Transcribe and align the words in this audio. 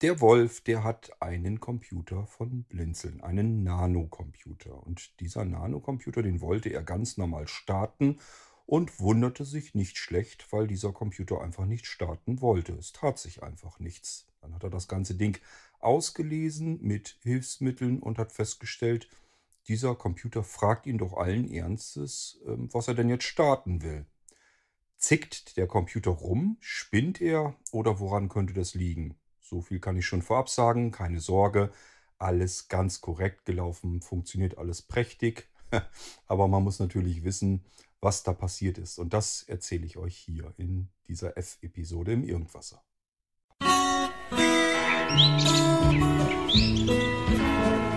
Der 0.00 0.20
Wolf, 0.20 0.60
der 0.60 0.84
hat 0.84 1.10
einen 1.20 1.58
Computer 1.58 2.24
von 2.28 2.62
Blinzeln, 2.62 3.20
einen 3.20 3.64
Nanocomputer. 3.64 4.86
Und 4.86 5.18
dieser 5.18 5.44
Nanocomputer, 5.44 6.22
den 6.22 6.40
wollte 6.40 6.68
er 6.68 6.84
ganz 6.84 7.16
normal 7.16 7.48
starten 7.48 8.20
und 8.64 9.00
wunderte 9.00 9.44
sich 9.44 9.74
nicht 9.74 9.98
schlecht, 9.98 10.52
weil 10.52 10.68
dieser 10.68 10.92
Computer 10.92 11.40
einfach 11.40 11.64
nicht 11.64 11.84
starten 11.84 12.40
wollte. 12.40 12.74
Es 12.74 12.92
tat 12.92 13.18
sich 13.18 13.42
einfach 13.42 13.80
nichts. 13.80 14.28
Dann 14.40 14.54
hat 14.54 14.62
er 14.62 14.70
das 14.70 14.86
ganze 14.86 15.16
Ding 15.16 15.40
ausgelesen 15.80 16.80
mit 16.80 17.18
Hilfsmitteln 17.22 17.98
und 17.98 18.18
hat 18.18 18.30
festgestellt, 18.30 19.08
dieser 19.66 19.96
Computer 19.96 20.44
fragt 20.44 20.86
ihn 20.86 20.98
doch 20.98 21.14
allen 21.14 21.50
Ernstes, 21.50 22.40
ähm, 22.46 22.68
was 22.72 22.86
er 22.86 22.94
denn 22.94 23.08
jetzt 23.08 23.24
starten 23.24 23.82
will. 23.82 24.06
Zickt 24.96 25.56
der 25.56 25.66
Computer 25.66 26.12
rum? 26.12 26.56
Spinnt 26.60 27.20
er? 27.20 27.56
Oder 27.72 27.98
woran 27.98 28.28
könnte 28.28 28.54
das 28.54 28.74
liegen? 28.74 29.16
So 29.48 29.62
viel 29.62 29.80
kann 29.80 29.96
ich 29.96 30.04
schon 30.04 30.20
vorab 30.22 30.48
sagen. 30.50 30.90
Keine 30.90 31.20
Sorge. 31.20 31.70
Alles 32.18 32.68
ganz 32.68 33.00
korrekt 33.00 33.46
gelaufen. 33.46 34.02
Funktioniert 34.02 34.58
alles 34.58 34.82
prächtig. 34.82 35.48
Aber 36.26 36.48
man 36.48 36.62
muss 36.62 36.78
natürlich 36.80 37.24
wissen, 37.24 37.64
was 38.00 38.22
da 38.22 38.34
passiert 38.34 38.76
ist. 38.78 38.98
Und 38.98 39.14
das 39.14 39.42
erzähle 39.42 39.86
ich 39.86 39.96
euch 39.96 40.16
hier 40.16 40.52
in 40.58 40.88
dieser 41.06 41.38
F-Episode 41.38 42.12
im 42.12 42.24
Irgendwasser. 42.24 42.82
Musik 46.50 47.87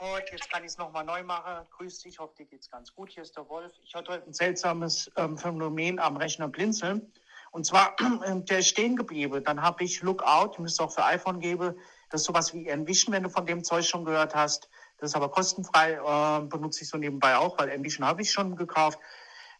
heute, 0.00 0.32
jetzt 0.32 0.50
kann 0.50 0.62
ich 0.64 0.72
es 0.72 0.78
nochmal 0.78 1.04
neu 1.04 1.22
machen. 1.22 1.66
Grüß 1.70 2.00
dich, 2.00 2.18
hoffe 2.18 2.34
dir 2.36 2.44
geht's 2.44 2.70
ganz 2.70 2.92
gut. 2.94 3.10
Hier 3.10 3.22
ist 3.22 3.36
der 3.36 3.48
Wolf. 3.48 3.72
Ich 3.82 3.94
hatte 3.94 4.12
heute 4.12 4.26
ein 4.26 4.34
seltsames 4.34 5.10
ähm, 5.16 5.38
Phänomen 5.38 5.98
am 5.98 6.16
Rechner 6.16 6.48
blinzeln. 6.48 7.10
Und 7.52 7.64
zwar, 7.64 7.96
äh, 8.24 8.40
der 8.42 8.58
ist 8.58 8.68
stehen 8.68 8.96
geblieben. 8.96 9.42
Dann 9.42 9.62
habe 9.62 9.84
ich 9.84 10.02
Lookout, 10.02 10.60
müsste 10.60 10.84
auch 10.84 10.92
für 10.92 11.04
iPhone 11.04 11.40
geben. 11.40 11.74
Das 12.10 12.20
ist 12.20 12.26
sowas 12.26 12.52
wie 12.52 12.68
Envision, 12.68 13.14
wenn 13.14 13.22
du 13.22 13.30
von 13.30 13.46
dem 13.46 13.64
Zeug 13.64 13.86
schon 13.86 14.04
gehört 14.04 14.34
hast. 14.34 14.68
Das 14.98 15.10
ist 15.10 15.16
aber 15.16 15.30
kostenfrei, 15.30 15.92
äh, 15.92 16.46
benutze 16.46 16.82
ich 16.82 16.90
so 16.90 16.98
nebenbei 16.98 17.36
auch, 17.36 17.58
weil 17.58 17.70
Envision 17.70 18.06
habe 18.06 18.20
ich 18.20 18.30
schon 18.30 18.56
gekauft. 18.56 18.98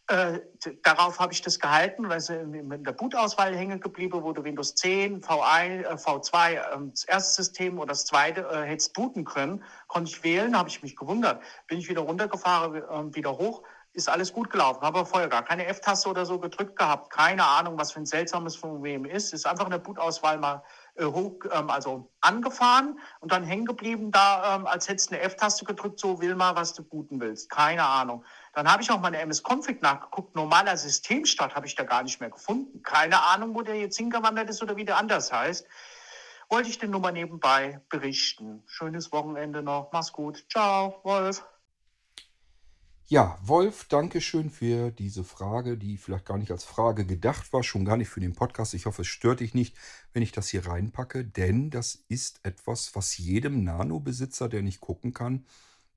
Äh, 0.09 0.39
darauf 0.81 1.19
habe 1.19 1.33
ich 1.33 1.43
das 1.43 1.59
gehalten, 1.59 2.09
weil 2.09 2.17
es 2.17 2.29
in 2.29 2.83
der 2.83 2.91
Bootauswahl 2.93 3.55
hängen 3.55 3.79
geblieben, 3.79 4.33
du 4.33 4.43
Windows 4.43 4.73
10, 4.73 5.21
V1, 5.21 5.83
äh, 5.83 5.93
V2, 5.93 6.53
äh, 6.53 6.59
das 6.89 7.03
erste 7.03 7.43
System 7.43 7.77
oder 7.77 7.89
das 7.89 8.05
zweite 8.05 8.41
äh, 8.41 8.63
hättest 8.63 8.95
booten 8.95 9.23
können. 9.23 9.63
Konnte 9.85 10.09
ich 10.09 10.23
wählen, 10.23 10.57
habe 10.57 10.67
ich 10.67 10.81
mich 10.81 10.95
gewundert. 10.95 11.43
Bin 11.67 11.77
ich 11.77 11.89
wieder 11.89 12.01
runtergefahren, 12.01 12.75
äh, 12.75 13.15
wieder 13.15 13.37
hoch, 13.37 13.61
ist 13.93 14.09
alles 14.09 14.33
gut 14.33 14.49
gelaufen. 14.49 14.81
Habe 14.81 15.05
vorher 15.05 15.29
gar 15.29 15.45
keine 15.45 15.67
F-Taste 15.67 16.09
oder 16.09 16.25
so 16.25 16.39
gedrückt 16.39 16.75
gehabt. 16.75 17.11
Keine 17.11 17.45
Ahnung, 17.45 17.77
was 17.77 17.91
für 17.91 17.99
ein 17.99 18.07
seltsames 18.07 18.57
Problem 18.57 19.05
ist. 19.05 19.31
Ist 19.31 19.45
einfach 19.45 19.65
in 19.65 19.71
der 19.71 19.77
Bootauswahl 19.77 20.39
mal 20.39 20.63
hoch, 21.05 21.39
ähm, 21.51 21.69
also 21.69 22.09
angefahren 22.21 22.99
und 23.19 23.31
dann 23.31 23.43
hängen 23.43 23.65
geblieben 23.65 24.11
da, 24.11 24.55
ähm, 24.55 24.67
als 24.67 24.87
hättest 24.87 25.11
du 25.11 25.15
eine 25.15 25.23
F-Taste 25.23 25.65
gedrückt, 25.65 25.99
so 25.99 26.21
will 26.21 26.35
mal, 26.35 26.55
was 26.55 26.73
du 26.73 26.83
booten 26.83 27.19
willst. 27.19 27.49
Keine 27.49 27.83
Ahnung. 27.83 28.23
Dann 28.53 28.71
habe 28.71 28.81
ich 28.81 28.91
auch 28.91 28.99
meine 28.99 29.19
MS-Config 29.19 29.81
nachgeguckt. 29.81 30.35
Normaler 30.35 30.75
Systemstart 30.77 31.55
habe 31.55 31.67
ich 31.67 31.75
da 31.75 31.83
gar 31.83 32.03
nicht 32.03 32.19
mehr 32.19 32.29
gefunden. 32.29 32.81
Keine 32.83 33.21
Ahnung, 33.21 33.55
wo 33.55 33.61
der 33.61 33.75
jetzt 33.75 33.97
hingewandert 33.97 34.49
ist 34.49 34.61
oder 34.61 34.75
wie 34.75 34.85
der 34.85 34.97
anders 34.97 35.31
heißt. 35.31 35.67
Wollte 36.49 36.69
ich 36.69 36.79
dir 36.79 36.87
nur 36.87 36.99
mal 36.99 37.11
nebenbei 37.11 37.79
berichten. 37.89 38.63
Schönes 38.65 39.11
Wochenende 39.11 39.61
noch. 39.61 39.91
Mach's 39.91 40.11
gut. 40.11 40.45
Ciao, 40.49 40.99
Wolf. 41.03 41.43
Ja, 43.11 43.39
Wolf, 43.41 43.85
danke 43.85 44.21
schön 44.21 44.51
für 44.51 44.91
diese 44.91 45.23
Frage, 45.23 45.79
die 45.79 45.97
vielleicht 45.97 46.25
gar 46.25 46.37
nicht 46.37 46.51
als 46.51 46.63
Frage 46.63 47.07
gedacht 47.07 47.51
war, 47.51 47.63
schon 47.63 47.83
gar 47.83 47.97
nicht 47.97 48.09
für 48.09 48.19
den 48.19 48.33
Podcast. 48.33 48.75
Ich 48.75 48.85
hoffe, 48.85 49.01
es 49.01 49.07
stört 49.07 49.39
dich 49.39 49.55
nicht, 49.55 49.75
wenn 50.13 50.21
ich 50.21 50.31
das 50.31 50.47
hier 50.49 50.67
reinpacke, 50.67 51.25
denn 51.25 51.71
das 51.71 52.03
ist 52.07 52.39
etwas, 52.43 52.93
was 52.95 53.17
jedem 53.17 53.63
Nano-Besitzer, 53.63 54.47
der 54.47 54.61
nicht 54.61 54.79
gucken 54.79 55.11
kann, 55.11 55.47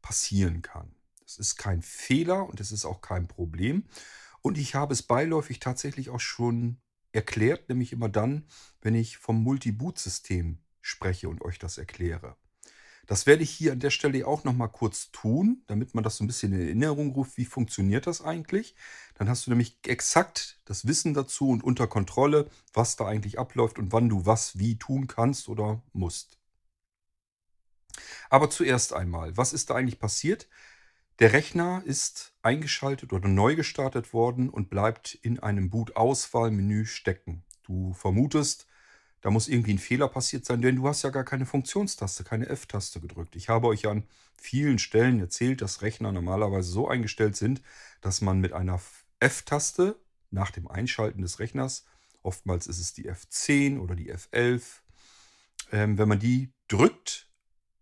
passieren 0.01 0.63
kann. 0.63 0.95
Es 1.27 1.37
ist 1.37 1.57
kein 1.57 1.83
Fehler 1.83 2.49
und 2.49 2.61
es 2.61 2.73
ist 2.73 2.87
auch 2.87 3.03
kein 3.03 3.29
Problem. 3.29 3.85
Und 4.41 4.57
ich 4.57 4.75
habe 4.75 4.95
es 4.95 5.03
beiläufig 5.03 5.61
tatsächlich 5.61 6.09
auch 6.09 6.21
schon 6.21 6.79
erklärt, 7.13 7.69
nämlich 7.69 7.93
immer 7.93 8.09
dann, 8.09 8.47
wenn 8.81 8.95
ich 8.95 9.19
vom 9.19 9.43
Multi-Boot-System 9.43 10.61
spreche 10.81 11.29
und 11.29 11.43
euch 11.43 11.59
das 11.59 11.77
erkläre. 11.77 12.37
Das 13.07 13.27
werde 13.27 13.43
ich 13.43 13.51
hier 13.51 13.73
an 13.73 13.81
der 13.81 13.91
Stelle 13.91 14.27
auch 14.27 14.45
noch 14.45 14.53
mal 14.53 14.69
kurz 14.69 15.11
tun, 15.11 15.63
damit 15.67 15.95
man 15.95 16.05
das 16.05 16.17
so 16.17 16.25
ein 16.25 16.29
bisschen 16.29 16.53
in 16.53 16.61
Erinnerung 16.61 17.13
ruft, 17.13 17.37
wie 17.37 17.45
funktioniert 17.45 18.07
das 18.07 18.23
eigentlich. 18.23 18.77
Dann 19.15 19.29
hast 19.29 19.47
du 19.47 19.51
nämlich 19.51 19.79
exakt 19.87 20.61
das 20.65 20.87
Wissen 20.87 21.13
dazu 21.13 21.49
und 21.49 21.65
unter 21.65 21.89
Kontrolle, 21.89 22.49
was 22.73 22.97
da 22.97 23.07
eigentlich 23.07 23.39
abläuft 23.39 23.79
und 23.79 23.93
wann 23.93 24.09
du 24.09 24.25
was 24.25 24.59
wie 24.59 24.79
tun 24.79 25.09
kannst 25.09 25.49
oder 25.49 25.83
musst. 25.93 26.39
Aber 28.31 28.51
zuerst 28.51 28.93
einmal, 28.93 29.37
was 29.37 29.53
ist 29.53 29.71
da 29.71 29.75
eigentlich 29.75 29.99
passiert? 29.99 30.49
Der 31.19 31.33
Rechner 31.33 31.83
ist 31.85 32.35
eingeschaltet 32.43 33.13
oder 33.13 33.29
neu 33.29 33.55
gestartet 33.55 34.15
worden 34.15 34.49
und 34.49 34.71
bleibt 34.71 35.15
in 35.15 35.39
einem 35.39 35.71
Boot-Auswahl-Menü 35.71 36.87
stecken. 36.87 37.45
Du 37.65 37.93
vermutest, 37.93 38.67
da 39.23 39.31
muss 39.31 39.49
irgendwie 39.49 39.75
ein 39.75 39.79
Fehler 39.79 40.09
passiert 40.09 40.45
sein, 40.45 40.61
denn 40.61 40.77
du 40.77 40.87
hast 40.87 41.03
ja 41.03 41.11
gar 41.11 41.25
keine 41.25 41.47
Funktionstaste, 41.47 42.25
keine 42.25 42.49
F-Taste 42.49 43.01
gedrückt. 43.01 43.37
Ich 43.37 43.49
habe 43.49 43.69
euch 43.69 43.87
an 43.87 44.05
vielen 44.37 44.79
Stellen 44.79 45.21
erzählt, 45.21 45.63
dass 45.63 45.81
Rechner 45.81 46.13
normalerweise 46.13 46.71
so 46.71 46.89
eingestellt 46.89 47.37
sind, 47.37 47.63
dass 48.01 48.21
man 48.21 48.41
mit 48.41 48.53
einer 48.53 48.81
F-Taste 49.21 49.97
nach 50.31 50.51
dem 50.51 50.69
Einschalten 50.69 51.23
des 51.23 51.39
Rechners, 51.39 51.85
oftmals 52.23 52.67
ist 52.67 52.81
es 52.81 52.93
die 52.93 53.09
F10 53.09 53.79
oder 53.79 53.95
die 53.95 54.13
F11, 54.13 54.81
ähm, 55.71 55.99
wenn 55.99 56.09
man 56.09 56.19
die 56.19 56.53
drückt, 56.69 57.31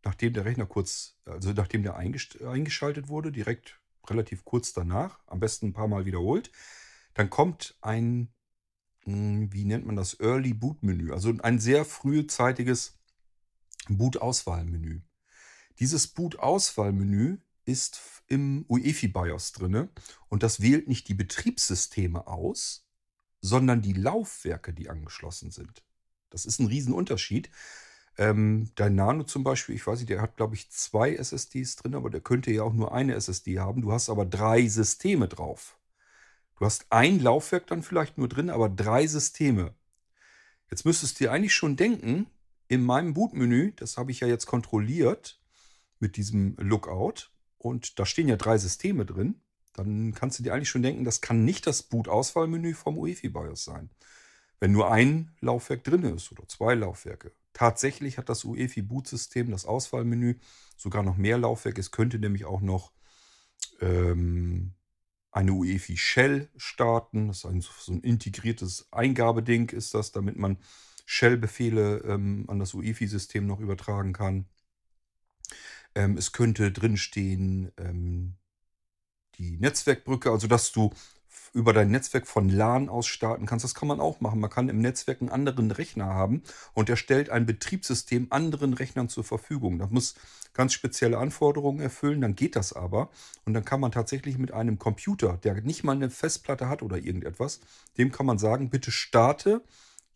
nachdem 0.05 0.35
der 0.35 0.45
Rechner 0.45 0.67
kurz, 0.67 1.17
also 1.25 1.53
nachdem 1.53 1.83
der 1.83 1.97
eingeschaltet 1.97 3.09
wurde, 3.09 3.33
direkt 3.33 3.81
relativ 4.09 4.45
kurz 4.45 4.73
danach, 4.73 5.21
am 5.27 5.41
besten 5.41 5.69
ein 5.69 5.73
paar 5.73 5.89
Mal 5.89 6.05
wiederholt, 6.05 6.51
dann 7.15 7.31
kommt 7.31 7.77
ein, 7.81 8.29
wie 9.05 9.65
nennt 9.65 9.87
man 9.87 9.97
das, 9.97 10.19
Early 10.21 10.55
Boot 10.55 10.83
Menü, 10.83 11.13
also 11.13 11.33
ein 11.43 11.59
sehr 11.59 11.85
frühzeitiges 11.85 12.99
Boot-Auswahl-Menü. 13.89 15.01
Dieses 15.79 16.09
Boot-Auswahl-Menü 16.09 17.39
ist 17.65 18.01
im 18.27 18.65
UEFI 18.69 19.09
BIOS 19.09 19.53
drin 19.53 19.89
und 20.29 20.43
das 20.43 20.61
wählt 20.61 20.89
nicht 20.89 21.09
die 21.09 21.15
Betriebssysteme 21.15 22.27
aus, 22.27 22.87
sondern 23.41 23.83
die 23.83 23.95
Laufwerke, 23.95 24.73
die 24.73 24.91
angeschlossen 24.91 25.51
sind. 25.51 25.83
Das 26.29 26.45
ist 26.45 26.61
ein 26.61 26.67
Riesenunterschied. 26.67 27.51
Ähm, 28.19 28.71
dein 28.75 28.95
Nano 28.97 29.25
zum 29.25 29.45
Beispiel, 29.45 29.75
ich 29.75 29.87
weiß 29.87 30.01
nicht, 30.01 30.11
der 30.11 30.21
hat, 30.21 30.37
glaube 30.37 30.55
ich, 30.55 30.71
zwei 30.71 31.15
SSDs 31.15 31.77
drin, 31.77 31.95
aber 31.95 32.11
der 32.11 32.21
könnte 32.21 32.53
ja 32.53 32.63
auch 32.63 32.75
nur 32.75 32.93
eine 32.93 33.15
SSD 33.15 33.59
haben. 33.59 33.83
Du 33.83 33.93
hast 33.93 34.11
aber 34.11 34.27
drei 34.27 34.67
Systeme 34.69 35.27
drauf. 35.27 35.80
Du 36.61 36.67
hast 36.67 36.85
ein 36.91 37.21
Laufwerk 37.21 37.67
dann 37.69 37.83
vielleicht 37.83 38.19
nur 38.19 38.29
drin, 38.29 38.51
aber 38.51 38.69
drei 38.69 39.07
Systeme. 39.07 39.75
Jetzt 40.71 40.85
müsstest 40.85 41.19
du 41.19 41.25
dir 41.25 41.33
eigentlich 41.33 41.55
schon 41.55 41.75
denken, 41.75 42.27
in 42.69 42.85
meinem 42.85 43.15
Bootmenü, 43.15 43.73
das 43.77 43.97
habe 43.97 44.11
ich 44.11 44.21
ja 44.21 44.29
jetzt 44.29 44.45
kontrolliert 44.45 45.41
mit 46.01 46.19
diesem 46.19 46.57
Lookout, 46.59 47.31
und 47.57 47.99
da 47.99 48.05
stehen 48.05 48.29
ja 48.29 48.37
drei 48.37 48.59
Systeme 48.59 49.07
drin, 49.07 49.41
dann 49.73 50.13
kannst 50.13 50.39
du 50.39 50.43
dir 50.43 50.53
eigentlich 50.53 50.69
schon 50.69 50.83
denken, 50.83 51.05
das 51.05 51.23
kann 51.23 51.47
nicht 51.47 51.67
das 51.67 51.83
Boot-Auswahlmenü 51.83 52.75
vom 52.75 52.99
UEFI 52.99 53.31
BIOS 53.31 53.65
sein. 53.65 53.89
Wenn 54.59 54.73
nur 54.73 54.93
ein 54.93 55.35
Laufwerk 55.41 55.83
drin 55.83 56.03
ist 56.03 56.31
oder 56.31 56.47
zwei 56.47 56.75
Laufwerke. 56.75 57.33
Tatsächlich 57.55 58.19
hat 58.19 58.29
das 58.29 58.45
UEFI 58.45 58.83
Boot-System, 58.83 59.51
das 59.51 59.65
Auswahlmenü, 59.65 60.35
sogar 60.77 61.03
noch 61.05 61.17
mehr 61.17 61.39
Laufwerke. 61.39 61.81
Es 61.81 61.91
könnte 61.91 62.19
nämlich 62.19 62.45
auch 62.45 62.61
noch 62.61 62.93
ähm, 63.81 64.75
eine 65.33 65.53
UEFI 65.53 65.97
Shell 65.97 66.49
starten. 66.57 67.29
Das 67.29 67.39
ist 67.39 67.45
ein, 67.47 67.61
so 67.61 67.93
ein 67.93 68.01
integriertes 68.01 68.89
Eingabeding 68.93 69.71
ist 69.71 69.95
das, 69.95 70.13
damit 70.13 70.37
man 70.37 70.59
Shell-Befehle 71.07 71.99
ähm, 72.07 72.45
an 72.49 72.59
das 72.59 72.75
UEFI-System 72.75 73.47
noch 73.47 73.61
übertragen 73.61 74.13
kann. 74.13 74.47
Ähm, 75.95 76.17
es 76.17 76.33
könnte 76.33 76.71
drinstehen 76.71 77.73
ähm, 77.79 78.37
die 79.37 79.57
Netzwerkbrücke, 79.59 80.31
also 80.31 80.47
dass 80.47 80.73
du 80.73 80.93
über 81.53 81.73
dein 81.73 81.91
Netzwerk 81.91 82.27
von 82.27 82.49
LAN 82.49 82.89
aus 82.89 83.07
starten 83.07 83.47
kannst. 83.47 83.65
Das 83.65 83.75
kann 83.75 83.89
man 83.89 84.01
auch 84.01 84.21
machen. 84.21 84.41
Man 84.41 84.51
kann 84.51 84.69
im 84.69 84.81
Netzwerk 84.81 85.21
einen 85.21 85.31
anderen 85.31 85.71
Rechner 85.71 86.07
haben 86.07 86.43
und 86.75 86.89
er 86.89 86.97
stellt 86.97 87.31
ein 87.31 87.47
Betriebssystem 87.47 88.29
anderen 88.31 88.75
Rechnern 88.75 89.09
zur 89.09 89.25
Verfügung. 89.25 89.79
Das 89.79 89.91
muss 89.91 90.15
ganz 90.53 90.73
spezielle 90.73 91.19
Anforderungen 91.19 91.81
erfüllen, 91.81 92.21
dann 92.21 92.35
geht 92.35 92.57
das 92.57 92.73
aber. 92.73 93.11
Und 93.45 93.55
dann 93.55 93.65
kann 93.65 93.81
man 93.81 93.93
tatsächlich 93.93 94.39
mit 94.39 94.53
einem 94.53 94.79
Computer, 94.79 95.39
der 95.39 95.61
nicht 95.63 95.85
mal 95.85 95.93
eine 95.93 96.11
Festplatte 96.11 96.69
hat 96.69 96.83
oder 96.83 96.99
irgendetwas, 96.99 97.61
dem 97.99 98.13
kann 98.13 98.27
man 98.27 98.39
sagen, 98.39 98.71
bitte 98.71 98.91
starte 98.91 99.63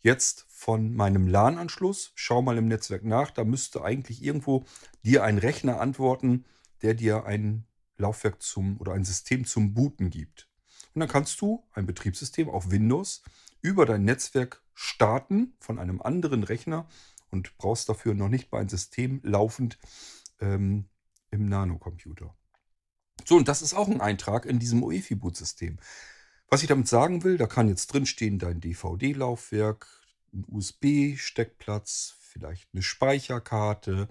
jetzt 0.01 0.45
von 0.49 0.93
meinem 0.93 1.27
LAN-Anschluss. 1.27 2.11
Schau 2.15 2.41
mal 2.41 2.57
im 2.57 2.67
Netzwerk 2.67 3.03
nach. 3.03 3.31
Da 3.31 3.43
müsste 3.43 3.83
eigentlich 3.83 4.23
irgendwo 4.23 4.65
dir 5.03 5.23
ein 5.23 5.39
Rechner 5.39 5.81
antworten, 5.81 6.45
der 6.83 6.93
dir 6.93 7.25
ein 7.25 7.65
Laufwerk 7.97 8.41
zum 8.41 8.79
oder 8.79 8.93
ein 8.93 9.03
System 9.03 9.45
zum 9.45 9.73
Booten 9.73 10.11
gibt. 10.11 10.47
Und 10.95 11.01
dann 11.01 11.09
kannst 11.09 11.39
du 11.41 11.63
ein 11.73 11.85
Betriebssystem 11.85 12.49
auf 12.49 12.71
Windows 12.71 13.21
über 13.61 13.85
dein 13.85 14.05
Netzwerk 14.05 14.63
starten 14.73 15.53
von 15.59 15.77
einem 15.77 16.01
anderen 16.01 16.43
Rechner 16.43 16.87
und 17.31 17.57
brauchst 17.57 17.89
dafür 17.89 18.13
noch 18.13 18.29
nicht 18.29 18.51
mal 18.51 18.61
ein 18.61 18.69
System 18.69 19.19
laufend 19.23 19.77
ähm, 20.39 20.85
im 21.31 21.47
Nanocomputer. 21.47 22.33
So, 23.25 23.35
und 23.35 23.47
das 23.47 23.61
ist 23.61 23.73
auch 23.73 23.87
ein 23.87 24.01
Eintrag 24.01 24.45
in 24.45 24.59
diesem 24.59 24.83
UEFI-Boot-System. 24.83 25.79
Was 26.49 26.61
ich 26.61 26.67
damit 26.67 26.87
sagen 26.87 27.23
will, 27.23 27.37
da 27.37 27.47
kann 27.47 27.67
jetzt 27.67 27.87
drinstehen 27.87 28.39
dein 28.39 28.61
DVD-Laufwerk, 28.61 29.87
ein 30.33 30.45
USB-Steckplatz, 30.47 32.15
vielleicht 32.19 32.69
eine 32.73 32.83
Speicherkarte, 32.83 34.07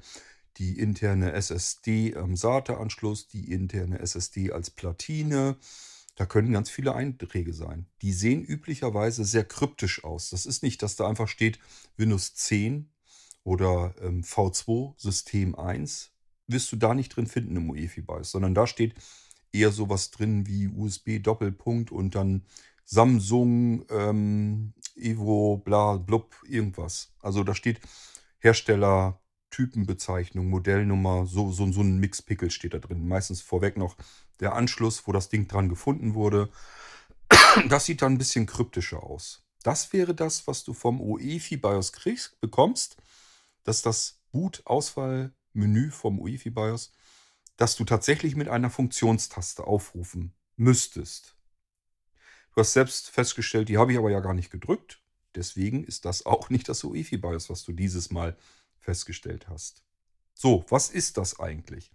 die 0.56 0.78
interne 0.78 1.32
SSD 1.32 2.16
am 2.16 2.36
SATA-Anschluss, 2.36 3.28
die 3.28 3.52
interne 3.52 4.00
SSD 4.00 4.52
als 4.52 4.70
Platine. 4.70 5.56
Da 6.16 6.26
können 6.26 6.52
ganz 6.52 6.70
viele 6.70 6.94
Einträge 6.94 7.52
sein. 7.52 7.86
Die 8.02 8.12
sehen 8.12 8.44
üblicherweise 8.44 9.24
sehr 9.24 9.44
kryptisch 9.44 10.04
aus. 10.04 10.30
Das 10.30 10.46
ist 10.46 10.62
nicht, 10.62 10.82
dass 10.82 10.96
da 10.96 11.08
einfach 11.08 11.28
steht 11.28 11.58
Windows 11.96 12.34
10 12.34 12.88
oder 13.42 13.94
ähm, 14.00 14.22
V2 14.22 14.94
System 14.96 15.54
1. 15.54 16.12
Wirst 16.46 16.70
du 16.72 16.76
da 16.76 16.94
nicht 16.94 17.10
drin 17.10 17.26
finden 17.26 17.56
im 17.56 17.70
UEFI-BIOS, 17.70 18.30
sondern 18.30 18.54
da 18.54 18.66
steht 18.66 18.94
eher 19.52 19.72
sowas 19.72 20.10
drin 20.10 20.46
wie 20.46 20.68
USB 20.68 21.22
Doppelpunkt 21.22 21.90
und 21.90 22.14
dann 22.14 22.44
Samsung, 22.84 23.84
ähm, 23.90 24.74
Evo, 24.96 25.56
bla, 25.56 25.96
blub, 25.96 26.36
irgendwas. 26.46 27.12
Also 27.20 27.42
da 27.42 27.54
steht 27.54 27.80
Hersteller, 28.38 29.20
Typenbezeichnung, 29.54 30.48
Modellnummer, 30.50 31.26
so, 31.26 31.52
so, 31.52 31.70
so 31.70 31.80
ein 31.80 31.98
Mixpickel 31.98 32.50
steht 32.50 32.74
da 32.74 32.78
drin. 32.78 33.06
Meistens 33.06 33.40
vorweg 33.40 33.76
noch 33.76 33.96
der 34.40 34.54
Anschluss, 34.54 35.06
wo 35.06 35.12
das 35.12 35.28
Ding 35.28 35.46
dran 35.46 35.68
gefunden 35.68 36.14
wurde. 36.14 36.50
Das 37.68 37.84
sieht 37.84 38.02
dann 38.02 38.14
ein 38.14 38.18
bisschen 38.18 38.46
kryptischer 38.46 39.04
aus. 39.04 39.44
Das 39.62 39.92
wäre 39.92 40.12
das, 40.12 40.48
was 40.48 40.64
du 40.64 40.74
vom 40.74 41.00
UEFI 41.00 41.56
BIOS 41.56 41.92
kriegst, 41.92 42.40
bekommst. 42.40 42.96
Das 43.62 43.76
ist 43.76 43.86
das 43.86 44.18
Boot-Auswahlmenü 44.32 45.92
vom 45.92 46.18
UEFI 46.18 46.50
BIOS, 46.50 46.90
das 47.56 47.76
du 47.76 47.84
tatsächlich 47.84 48.34
mit 48.34 48.48
einer 48.48 48.70
Funktionstaste 48.70 49.64
aufrufen 49.64 50.34
müsstest. 50.56 51.36
Du 52.52 52.60
hast 52.60 52.72
selbst 52.72 53.08
festgestellt, 53.08 53.68
die 53.68 53.78
habe 53.78 53.92
ich 53.92 53.98
aber 53.98 54.10
ja 54.10 54.18
gar 54.18 54.34
nicht 54.34 54.50
gedrückt. 54.50 55.00
Deswegen 55.36 55.84
ist 55.84 56.04
das 56.06 56.26
auch 56.26 56.50
nicht 56.50 56.68
das 56.68 56.82
UEFI 56.82 57.18
BIOS, 57.18 57.50
was 57.50 57.62
du 57.62 57.72
dieses 57.72 58.10
Mal 58.10 58.36
festgestellt 58.84 59.48
hast. 59.48 59.82
So, 60.34 60.64
was 60.68 60.90
ist 60.90 61.16
das 61.16 61.40
eigentlich? 61.40 61.90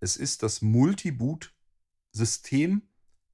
Es 0.00 0.16
ist 0.16 0.42
das 0.42 0.62
Multiboot-System 0.62 2.82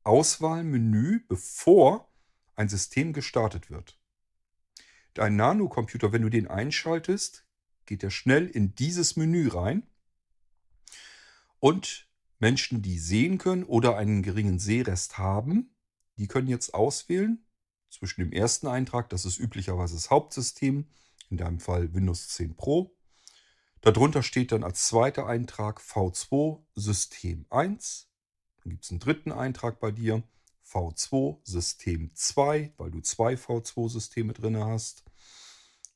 Auswahlmenü, 0.02 1.20
bevor 1.28 2.12
ein 2.56 2.68
System 2.68 3.12
gestartet 3.12 3.70
wird. 3.70 4.00
Dein 5.14 5.36
Nanocomputer, 5.36 6.12
wenn 6.12 6.22
du 6.22 6.28
den 6.28 6.48
einschaltest, 6.48 7.46
geht 7.86 8.02
er 8.02 8.10
schnell 8.10 8.46
in 8.46 8.74
dieses 8.74 9.16
Menü 9.16 9.48
rein. 9.48 9.86
Und 11.58 12.08
Menschen, 12.38 12.82
die 12.82 12.98
sehen 12.98 13.38
können 13.38 13.64
oder 13.64 13.96
einen 13.96 14.22
geringen 14.22 14.58
Sehrest 14.58 15.18
haben, 15.18 15.74
die 16.16 16.26
können 16.26 16.48
jetzt 16.48 16.74
auswählen 16.74 17.44
zwischen 17.88 18.20
dem 18.20 18.32
ersten 18.32 18.66
Eintrag, 18.66 19.08
das 19.08 19.24
ist 19.24 19.38
üblicherweise 19.38 19.94
das 19.94 20.10
Hauptsystem, 20.10 20.88
in 21.30 21.36
deinem 21.36 21.60
Fall 21.60 21.94
Windows 21.94 22.28
10 22.28 22.56
Pro. 22.56 22.93
Darunter 23.84 24.22
steht 24.22 24.50
dann 24.50 24.64
als 24.64 24.86
zweiter 24.86 25.26
Eintrag 25.26 25.78
V2 25.78 26.58
System 26.74 27.44
1. 27.50 28.08
Dann 28.62 28.70
gibt 28.70 28.84
es 28.84 28.90
einen 28.90 28.98
dritten 28.98 29.30
Eintrag 29.30 29.78
bei 29.78 29.90
dir, 29.90 30.22
V2 30.66 31.38
System 31.44 32.10
2, 32.14 32.72
weil 32.78 32.90
du 32.90 33.02
zwei 33.02 33.34
V2-Systeme 33.34 34.32
drin 34.32 34.56
hast. 34.56 35.04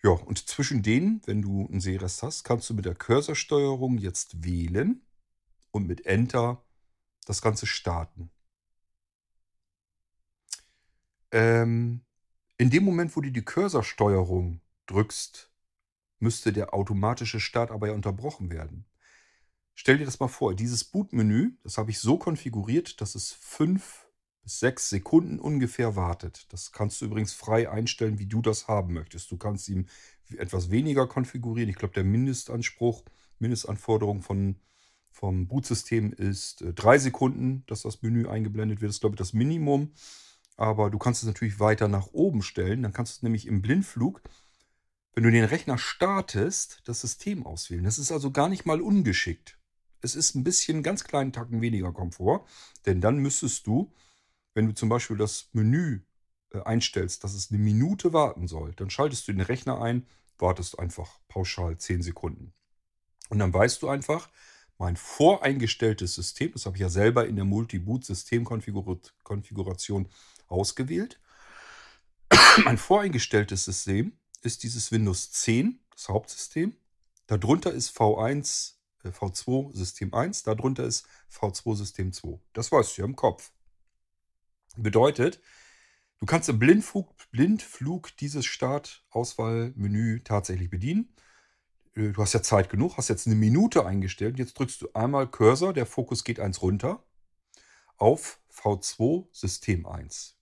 Ja, 0.02 0.10
und 0.10 0.50
zwischen 0.50 0.82
denen, 0.82 1.22
wenn 1.24 1.40
du 1.40 1.66
einen 1.66 1.80
Sehrest 1.80 2.22
hast, 2.22 2.44
kannst 2.44 2.68
du 2.68 2.74
mit 2.74 2.84
der 2.84 2.94
Cursorsteuerung 2.94 3.96
jetzt 3.96 4.44
wählen 4.44 5.00
und 5.70 5.86
mit 5.86 6.04
Enter 6.04 6.62
das 7.24 7.40
Ganze 7.40 7.66
starten. 7.66 8.30
Ähm, 11.30 12.02
in 12.58 12.68
dem 12.68 12.84
Moment, 12.84 13.16
wo 13.16 13.22
du 13.22 13.32
die 13.32 13.44
Cursorsteuerung 13.44 14.60
drückst, 14.84 15.50
müsste 16.18 16.52
der 16.52 16.74
automatische 16.74 17.40
Start 17.40 17.70
aber 17.70 17.88
ja 17.88 17.94
unterbrochen 17.94 18.50
werden. 18.50 18.84
Stell 19.74 19.98
dir 19.98 20.06
das 20.06 20.18
mal 20.18 20.28
vor, 20.28 20.54
dieses 20.54 20.82
Bootmenü, 20.82 21.52
das 21.62 21.78
habe 21.78 21.90
ich 21.90 22.00
so 22.00 22.18
konfiguriert, 22.18 23.00
dass 23.00 23.14
es 23.14 23.32
fünf 23.32 24.08
bis 24.42 24.58
sechs 24.58 24.88
Sekunden 24.88 25.38
ungefähr 25.38 25.94
wartet. 25.94 26.46
Das 26.52 26.72
kannst 26.72 27.00
du 27.00 27.04
übrigens 27.04 27.32
frei 27.32 27.70
einstellen, 27.70 28.18
wie 28.18 28.26
du 28.26 28.42
das 28.42 28.66
haben 28.66 28.94
möchtest. 28.94 29.30
Du 29.30 29.36
kannst 29.36 29.68
ihm 29.68 29.86
etwas 30.36 30.70
weniger 30.70 31.06
konfigurieren. 31.06 31.70
Ich 31.70 31.76
glaube, 31.76 31.94
der 31.94 32.04
Mindestanspruch, 32.04 33.04
Mindestanforderung 33.38 34.22
von, 34.22 34.56
vom 35.10 35.46
Bootsystem 35.46 36.12
ist 36.12 36.62
äh, 36.62 36.72
drei 36.72 36.98
Sekunden, 36.98 37.62
dass 37.66 37.82
das 37.82 38.02
Menü 38.02 38.26
eingeblendet 38.26 38.80
wird. 38.80 38.88
Das 38.88 38.96
ist, 38.96 39.00
glaube 39.00 39.14
ich, 39.14 39.18
das 39.18 39.32
Minimum. 39.32 39.92
Aber 40.56 40.90
du 40.90 40.98
kannst 40.98 41.22
es 41.22 41.26
natürlich 41.28 41.60
weiter 41.60 41.86
nach 41.86 42.08
oben 42.12 42.42
stellen. 42.42 42.82
Dann 42.82 42.92
kannst 42.92 43.12
du 43.12 43.18
es 43.18 43.22
nämlich 43.22 43.46
im 43.46 43.62
Blindflug 43.62 44.22
wenn 45.18 45.24
du 45.24 45.32
den 45.32 45.46
Rechner 45.46 45.78
startest, 45.78 46.80
das 46.84 47.00
System 47.00 47.44
auswählen. 47.44 47.82
Das 47.82 47.98
ist 47.98 48.12
also 48.12 48.30
gar 48.30 48.48
nicht 48.48 48.66
mal 48.66 48.80
ungeschickt. 48.80 49.58
Es 50.00 50.14
ist 50.14 50.36
ein 50.36 50.44
bisschen 50.44 50.84
ganz 50.84 51.02
kleinen 51.02 51.32
Tacken 51.32 51.60
weniger 51.60 51.92
Komfort, 51.92 52.46
denn 52.86 53.00
dann 53.00 53.18
müsstest 53.18 53.66
du, 53.66 53.92
wenn 54.54 54.68
du 54.68 54.74
zum 54.74 54.88
Beispiel 54.88 55.16
das 55.16 55.48
Menü 55.52 56.02
äh, 56.52 56.60
einstellst, 56.60 57.24
dass 57.24 57.34
es 57.34 57.50
eine 57.50 57.58
Minute 57.58 58.12
warten 58.12 58.46
soll, 58.46 58.74
dann 58.76 58.90
schaltest 58.90 59.26
du 59.26 59.32
den 59.32 59.40
Rechner 59.40 59.82
ein, 59.82 60.06
wartest 60.38 60.78
einfach 60.78 61.18
pauschal 61.26 61.76
10 61.76 62.02
Sekunden. 62.02 62.52
Und 63.28 63.40
dann 63.40 63.52
weißt 63.52 63.82
du 63.82 63.88
einfach, 63.88 64.30
mein 64.78 64.94
voreingestelltes 64.94 66.14
System, 66.14 66.52
das 66.52 66.64
habe 66.64 66.76
ich 66.76 66.82
ja 66.82 66.90
selber 66.90 67.26
in 67.26 67.34
der 67.34 67.44
Multi-Boot-Systemkonfiguration 67.44 70.08
ausgewählt, 70.46 71.18
mein 72.64 72.78
voreingestelltes 72.78 73.64
System 73.64 74.12
ist 74.42 74.62
dieses 74.62 74.92
Windows 74.92 75.30
10, 75.32 75.80
das 75.90 76.08
Hauptsystem. 76.08 76.76
Darunter 77.26 77.72
ist 77.72 77.96
V1, 77.96 78.74
äh, 79.04 79.08
V2 79.08 79.74
System 79.74 80.14
1, 80.14 80.44
darunter 80.44 80.84
ist 80.84 81.06
V2 81.30 81.76
System 81.76 82.12
2. 82.12 82.38
Das 82.52 82.72
weißt 82.72 82.96
du 82.96 83.02
ja 83.02 83.06
im 83.06 83.16
Kopf. 83.16 83.52
Bedeutet, 84.76 85.40
du 86.18 86.26
kannst 86.26 86.48
im 86.48 86.58
Blindflug, 86.58 87.14
Blindflug 87.30 88.16
dieses 88.16 88.46
Start-Auswahlmenü 88.46 90.22
tatsächlich 90.22 90.70
bedienen. 90.70 91.14
Äh, 91.94 92.12
du 92.12 92.22
hast 92.22 92.32
ja 92.32 92.42
Zeit 92.42 92.70
genug, 92.70 92.96
hast 92.96 93.08
jetzt 93.08 93.26
eine 93.26 93.36
Minute 93.36 93.84
eingestellt. 93.84 94.38
Jetzt 94.38 94.58
drückst 94.58 94.82
du 94.82 94.92
einmal 94.94 95.30
Cursor, 95.30 95.72
der 95.72 95.86
Fokus 95.86 96.24
geht 96.24 96.40
eins 96.40 96.62
runter, 96.62 97.02
auf 97.96 98.40
V2 98.54 99.26
System 99.32 99.84
1. 99.86 100.36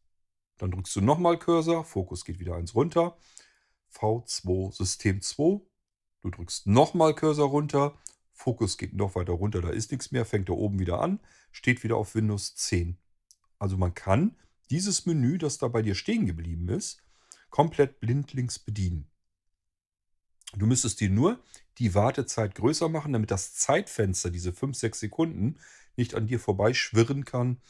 Dann 0.58 0.70
drückst 0.70 0.96
du 0.96 1.00
nochmal 1.00 1.38
Cursor, 1.38 1.84
Fokus 1.84 2.24
geht 2.24 2.38
wieder 2.38 2.54
eins 2.54 2.74
runter 2.74 3.16
V2 3.96 4.72
System 4.72 5.22
2. 5.22 5.60
Du 6.22 6.30
drückst 6.30 6.66
nochmal 6.66 7.14
Cursor 7.14 7.48
runter. 7.48 7.98
Fokus 8.32 8.76
geht 8.76 8.92
noch 8.92 9.14
weiter 9.14 9.32
runter, 9.32 9.62
da 9.62 9.70
ist 9.70 9.90
nichts 9.90 10.12
mehr, 10.12 10.26
fängt 10.26 10.50
da 10.50 10.52
oben 10.52 10.78
wieder 10.78 11.00
an, 11.00 11.20
steht 11.52 11.82
wieder 11.82 11.96
auf 11.96 12.14
Windows 12.14 12.54
10. 12.54 12.98
Also 13.58 13.78
man 13.78 13.94
kann 13.94 14.36
dieses 14.70 15.06
Menü, 15.06 15.38
das 15.38 15.56
da 15.56 15.68
bei 15.68 15.80
dir 15.80 15.94
stehen 15.94 16.26
geblieben 16.26 16.68
ist, 16.68 17.02
komplett 17.48 17.98
blindlings 18.00 18.58
bedienen. 18.58 19.10
Du 20.54 20.66
müsstest 20.66 21.00
dir 21.00 21.10
nur 21.10 21.42
die 21.78 21.94
Wartezeit 21.94 22.54
größer 22.54 22.88
machen, 22.88 23.12
damit 23.12 23.30
das 23.30 23.54
Zeitfenster, 23.54 24.30
diese 24.30 24.52
5, 24.52 24.76
6 24.76 25.00
Sekunden, 25.00 25.58
nicht 25.96 26.14
an 26.14 26.26
dir 26.26 26.40
vorbeischwirren 26.40 27.24
kann, 27.24 27.60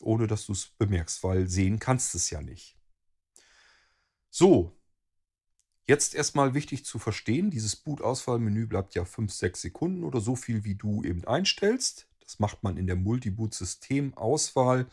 ohne 0.00 0.26
dass 0.26 0.46
du 0.46 0.52
es 0.52 0.66
bemerkst, 0.66 1.22
weil 1.22 1.48
sehen 1.48 1.78
kannst 1.78 2.14
es 2.14 2.30
ja 2.30 2.42
nicht. 2.42 2.76
So, 4.30 4.79
Jetzt 5.90 6.14
erstmal 6.14 6.54
wichtig 6.54 6.84
zu 6.84 7.00
verstehen, 7.00 7.50
dieses 7.50 7.74
Boot-Auswahlmenü 7.74 8.68
bleibt 8.68 8.94
ja 8.94 9.04
5, 9.04 9.32
6 9.32 9.60
Sekunden 9.60 10.04
oder 10.04 10.20
so 10.20 10.36
viel, 10.36 10.62
wie 10.62 10.76
du 10.76 11.02
eben 11.02 11.24
einstellst. 11.24 12.06
Das 12.20 12.38
macht 12.38 12.62
man 12.62 12.76
in 12.76 12.86
der 12.86 12.94
Multi-Boot-System-Auswahl 12.94 14.86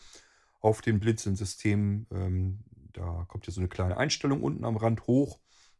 auf 0.59 0.81
dem 0.81 0.99
Blinzeln-System. 0.99 2.07
Ähm, 2.11 2.61
da 2.93 3.25
kommt 3.27 3.45
ja 3.45 3.53
so 3.53 3.61
eine 3.61 3.67
kleine 3.67 3.97
Einstellung 3.97 4.41
unten 4.41 4.65
am 4.65 4.75
Rand 4.75 5.05
hoch. 5.05 5.37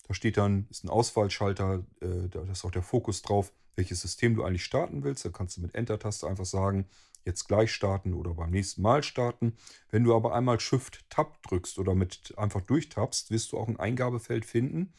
Da 0.08 0.14
steht 0.14 0.38
dann, 0.38 0.68
ist 0.70 0.84
ein 0.84 0.90
Auswahlschalter, 0.90 1.86
äh, 2.02 2.30
da 2.30 2.44
ist 2.44 2.66
auch 2.66 2.72
der 2.72 2.82
Fokus 2.84 3.22
drauf, 3.22 3.52
welches 3.76 4.02
System 4.02 4.36
du 4.36 4.44
eigentlich 4.44 4.64
starten 4.64 5.04
willst. 5.04 5.26
Da 5.26 5.30
kannst 5.30 5.58
du 5.58 5.62
mit 5.62 5.76
Enter-Taste 5.76 6.28
einfach 6.28 6.46
sagen, 6.46 6.88
jetzt 7.26 7.48
gleich 7.48 7.74
starten 7.74 8.14
oder 8.14 8.34
beim 8.36 8.52
nächsten 8.52 8.82
Mal 8.82 9.04
starten. 9.04 9.58
Wenn 9.92 10.04
du 10.04 10.16
aber 10.16 10.34
einmal 10.34 10.60
Shift-Tab 10.60 11.44
drückst 11.44 11.78
oder 11.78 11.94
mit 11.94 12.34
einfach 12.38 12.62
durchtappst, 12.62 13.32
wirst 13.32 13.52
du 13.52 13.58
auch 13.58 13.68
ein 13.68 13.80
Eingabefeld 13.80 14.46
finden. 14.46 14.94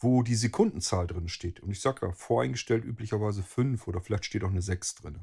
wo 0.00 0.22
die 0.22 0.34
Sekundenzahl 0.34 1.06
drin 1.06 1.28
steht. 1.28 1.60
Und 1.60 1.70
ich 1.70 1.80
sage 1.80 2.06
ja, 2.06 2.12
voreingestellt 2.12 2.84
üblicherweise 2.84 3.42
5 3.42 3.88
oder 3.88 4.00
vielleicht 4.02 4.26
steht 4.26 4.44
auch 4.44 4.50
eine 4.50 4.60
6 4.60 4.96
drin. 4.96 5.20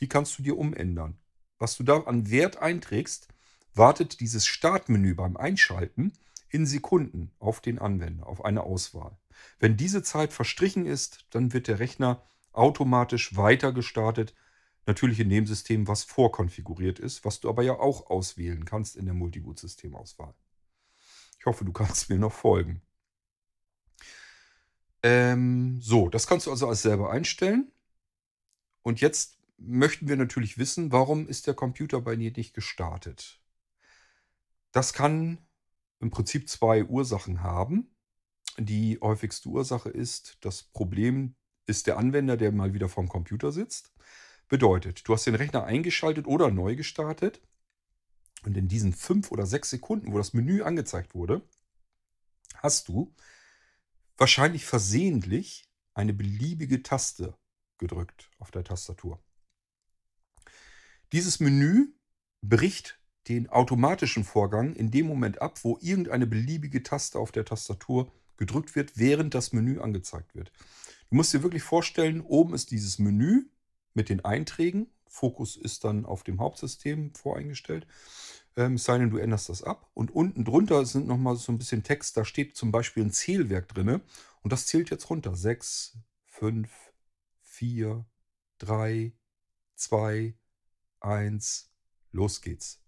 Die 0.00 0.08
kannst 0.08 0.38
du 0.38 0.42
dir 0.42 0.58
umändern. 0.58 1.16
Was 1.58 1.76
du 1.76 1.84
da 1.84 2.00
an 2.00 2.30
Wert 2.30 2.58
einträgst, 2.58 3.28
wartet 3.74 4.20
dieses 4.20 4.46
Startmenü 4.46 5.14
beim 5.14 5.36
Einschalten 5.36 6.12
in 6.50 6.66
Sekunden 6.66 7.32
auf 7.38 7.60
den 7.60 7.78
Anwender, 7.78 8.26
auf 8.26 8.44
eine 8.44 8.64
Auswahl. 8.64 9.16
Wenn 9.58 9.76
diese 9.76 10.02
Zeit 10.02 10.32
verstrichen 10.32 10.84
ist, 10.84 11.26
dann 11.30 11.52
wird 11.52 11.68
der 11.68 11.78
Rechner 11.78 12.22
automatisch 12.52 13.36
weiter 13.36 13.72
gestartet, 13.72 14.34
natürlich 14.86 15.20
in 15.20 15.30
dem 15.30 15.46
System, 15.46 15.86
was 15.86 16.04
vorkonfiguriert 16.04 16.98
ist, 16.98 17.24
was 17.24 17.40
du 17.40 17.48
aber 17.48 17.62
ja 17.62 17.78
auch 17.78 18.10
auswählen 18.10 18.64
kannst 18.64 18.96
in 18.96 19.04
der 19.04 19.14
Multiboot-Systemauswahl. 19.14 20.34
Ich 21.38 21.46
hoffe, 21.46 21.64
du 21.64 21.72
kannst 21.72 22.10
mir 22.10 22.18
noch 22.18 22.32
folgen. 22.32 22.82
Ähm, 25.02 25.80
so, 25.80 26.08
das 26.08 26.26
kannst 26.26 26.46
du 26.46 26.50
also 26.50 26.68
als 26.68 26.82
selber 26.82 27.10
einstellen. 27.10 27.70
Und 28.82 29.00
jetzt 29.00 29.38
möchten 29.56 30.08
wir 30.08 30.16
natürlich 30.16 30.58
wissen, 30.58 30.92
warum 30.92 31.28
ist 31.28 31.46
der 31.46 31.54
Computer 31.54 32.00
bei 32.00 32.16
dir 32.16 32.32
nicht 32.32 32.54
gestartet? 32.54 33.40
Das 34.72 34.92
kann 34.92 35.38
im 36.00 36.10
Prinzip 36.10 36.48
zwei 36.48 36.84
Ursachen 36.84 37.42
haben. 37.42 37.94
Die 38.58 38.98
häufigste 39.00 39.48
Ursache 39.48 39.90
ist, 39.90 40.38
das 40.40 40.62
Problem 40.62 41.36
ist 41.66 41.86
der 41.86 41.98
Anwender, 41.98 42.36
der 42.36 42.52
mal 42.52 42.74
wieder 42.74 42.88
vorm 42.88 43.08
Computer 43.08 43.52
sitzt. 43.52 43.92
Bedeutet, 44.48 45.06
du 45.06 45.14
hast 45.14 45.26
den 45.26 45.36
Rechner 45.36 45.64
eingeschaltet 45.64 46.26
oder 46.26 46.50
neu 46.50 46.74
gestartet. 46.74 47.40
Und 48.44 48.56
in 48.56 48.68
diesen 48.68 48.92
fünf 48.92 49.30
oder 49.30 49.46
sechs 49.46 49.70
Sekunden, 49.70 50.12
wo 50.12 50.18
das 50.18 50.32
Menü 50.32 50.62
angezeigt 50.62 51.14
wurde, 51.14 51.46
hast 52.56 52.88
du 52.88 53.14
wahrscheinlich 54.16 54.64
versehentlich 54.64 55.68
eine 55.94 56.12
beliebige 56.12 56.82
Taste 56.82 57.36
gedrückt 57.78 58.30
auf 58.38 58.50
der 58.50 58.64
Tastatur. 58.64 59.22
Dieses 61.12 61.40
Menü 61.40 61.92
bricht 62.42 62.99
den 63.30 63.48
automatischen 63.48 64.24
Vorgang 64.24 64.74
in 64.74 64.90
dem 64.90 65.06
Moment 65.06 65.40
ab, 65.40 65.60
wo 65.62 65.78
irgendeine 65.80 66.26
beliebige 66.26 66.82
Taste 66.82 67.18
auf 67.18 67.30
der 67.30 67.44
Tastatur 67.44 68.12
gedrückt 68.36 68.74
wird, 68.74 68.98
während 68.98 69.34
das 69.34 69.52
Menü 69.52 69.78
angezeigt 69.78 70.34
wird. 70.34 70.50
Du 71.10 71.16
musst 71.16 71.32
dir 71.32 71.44
wirklich 71.44 71.62
vorstellen, 71.62 72.22
oben 72.22 72.54
ist 72.54 72.72
dieses 72.72 72.98
Menü 72.98 73.44
mit 73.94 74.08
den 74.08 74.24
Einträgen. 74.24 74.88
Fokus 75.06 75.56
ist 75.56 75.84
dann 75.84 76.04
auf 76.06 76.24
dem 76.24 76.40
Hauptsystem 76.40 77.14
voreingestellt. 77.14 77.86
Ähm, 78.56 78.74
es 78.74 78.84
sei 78.84 78.98
denn, 78.98 79.10
du 79.10 79.18
änderst 79.18 79.48
das 79.48 79.62
ab. 79.62 79.88
Und 79.94 80.10
unten 80.10 80.44
drunter 80.44 80.84
sind 80.84 81.06
nochmal 81.06 81.36
so 81.36 81.52
ein 81.52 81.58
bisschen 81.58 81.84
Text. 81.84 82.16
Da 82.16 82.24
steht 82.24 82.56
zum 82.56 82.72
Beispiel 82.72 83.04
ein 83.04 83.12
Zählwerk 83.12 83.68
drin. 83.68 84.00
Und 84.42 84.52
das 84.52 84.66
zählt 84.66 84.90
jetzt 84.90 85.08
runter. 85.08 85.36
6, 85.36 85.98
5, 86.26 86.68
4, 87.42 88.04
3, 88.58 89.12
2, 89.76 90.34
1. 91.00 91.70
Los 92.12 92.40
geht's. 92.40 92.80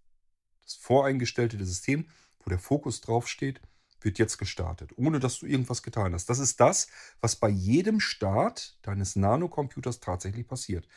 Das 0.73 0.83
voreingestellte 0.83 1.63
System, 1.65 2.07
wo 2.41 2.51
der 2.51 2.59
Fokus 2.59 3.01
draufsteht, 3.01 3.61
wird 4.01 4.19
jetzt 4.19 4.39
gestartet, 4.39 4.91
ohne 4.97 5.21
dass 5.21 5.39
du 5.39 5.47
irgendwas 5.47 5.83
getan 5.83 6.15
hast. 6.15 6.29
Das 6.29 6.39
ist 6.39 6.61
das, 6.61 6.89
was 7.21 7.37
bei 7.37 7.49
jedem 7.49 8.01
Start 8.01 8.79
deines 8.83 9.17
Nanocomputers 9.17 10.01
tatsächlich 10.01 10.49
passiert. 10.49 10.89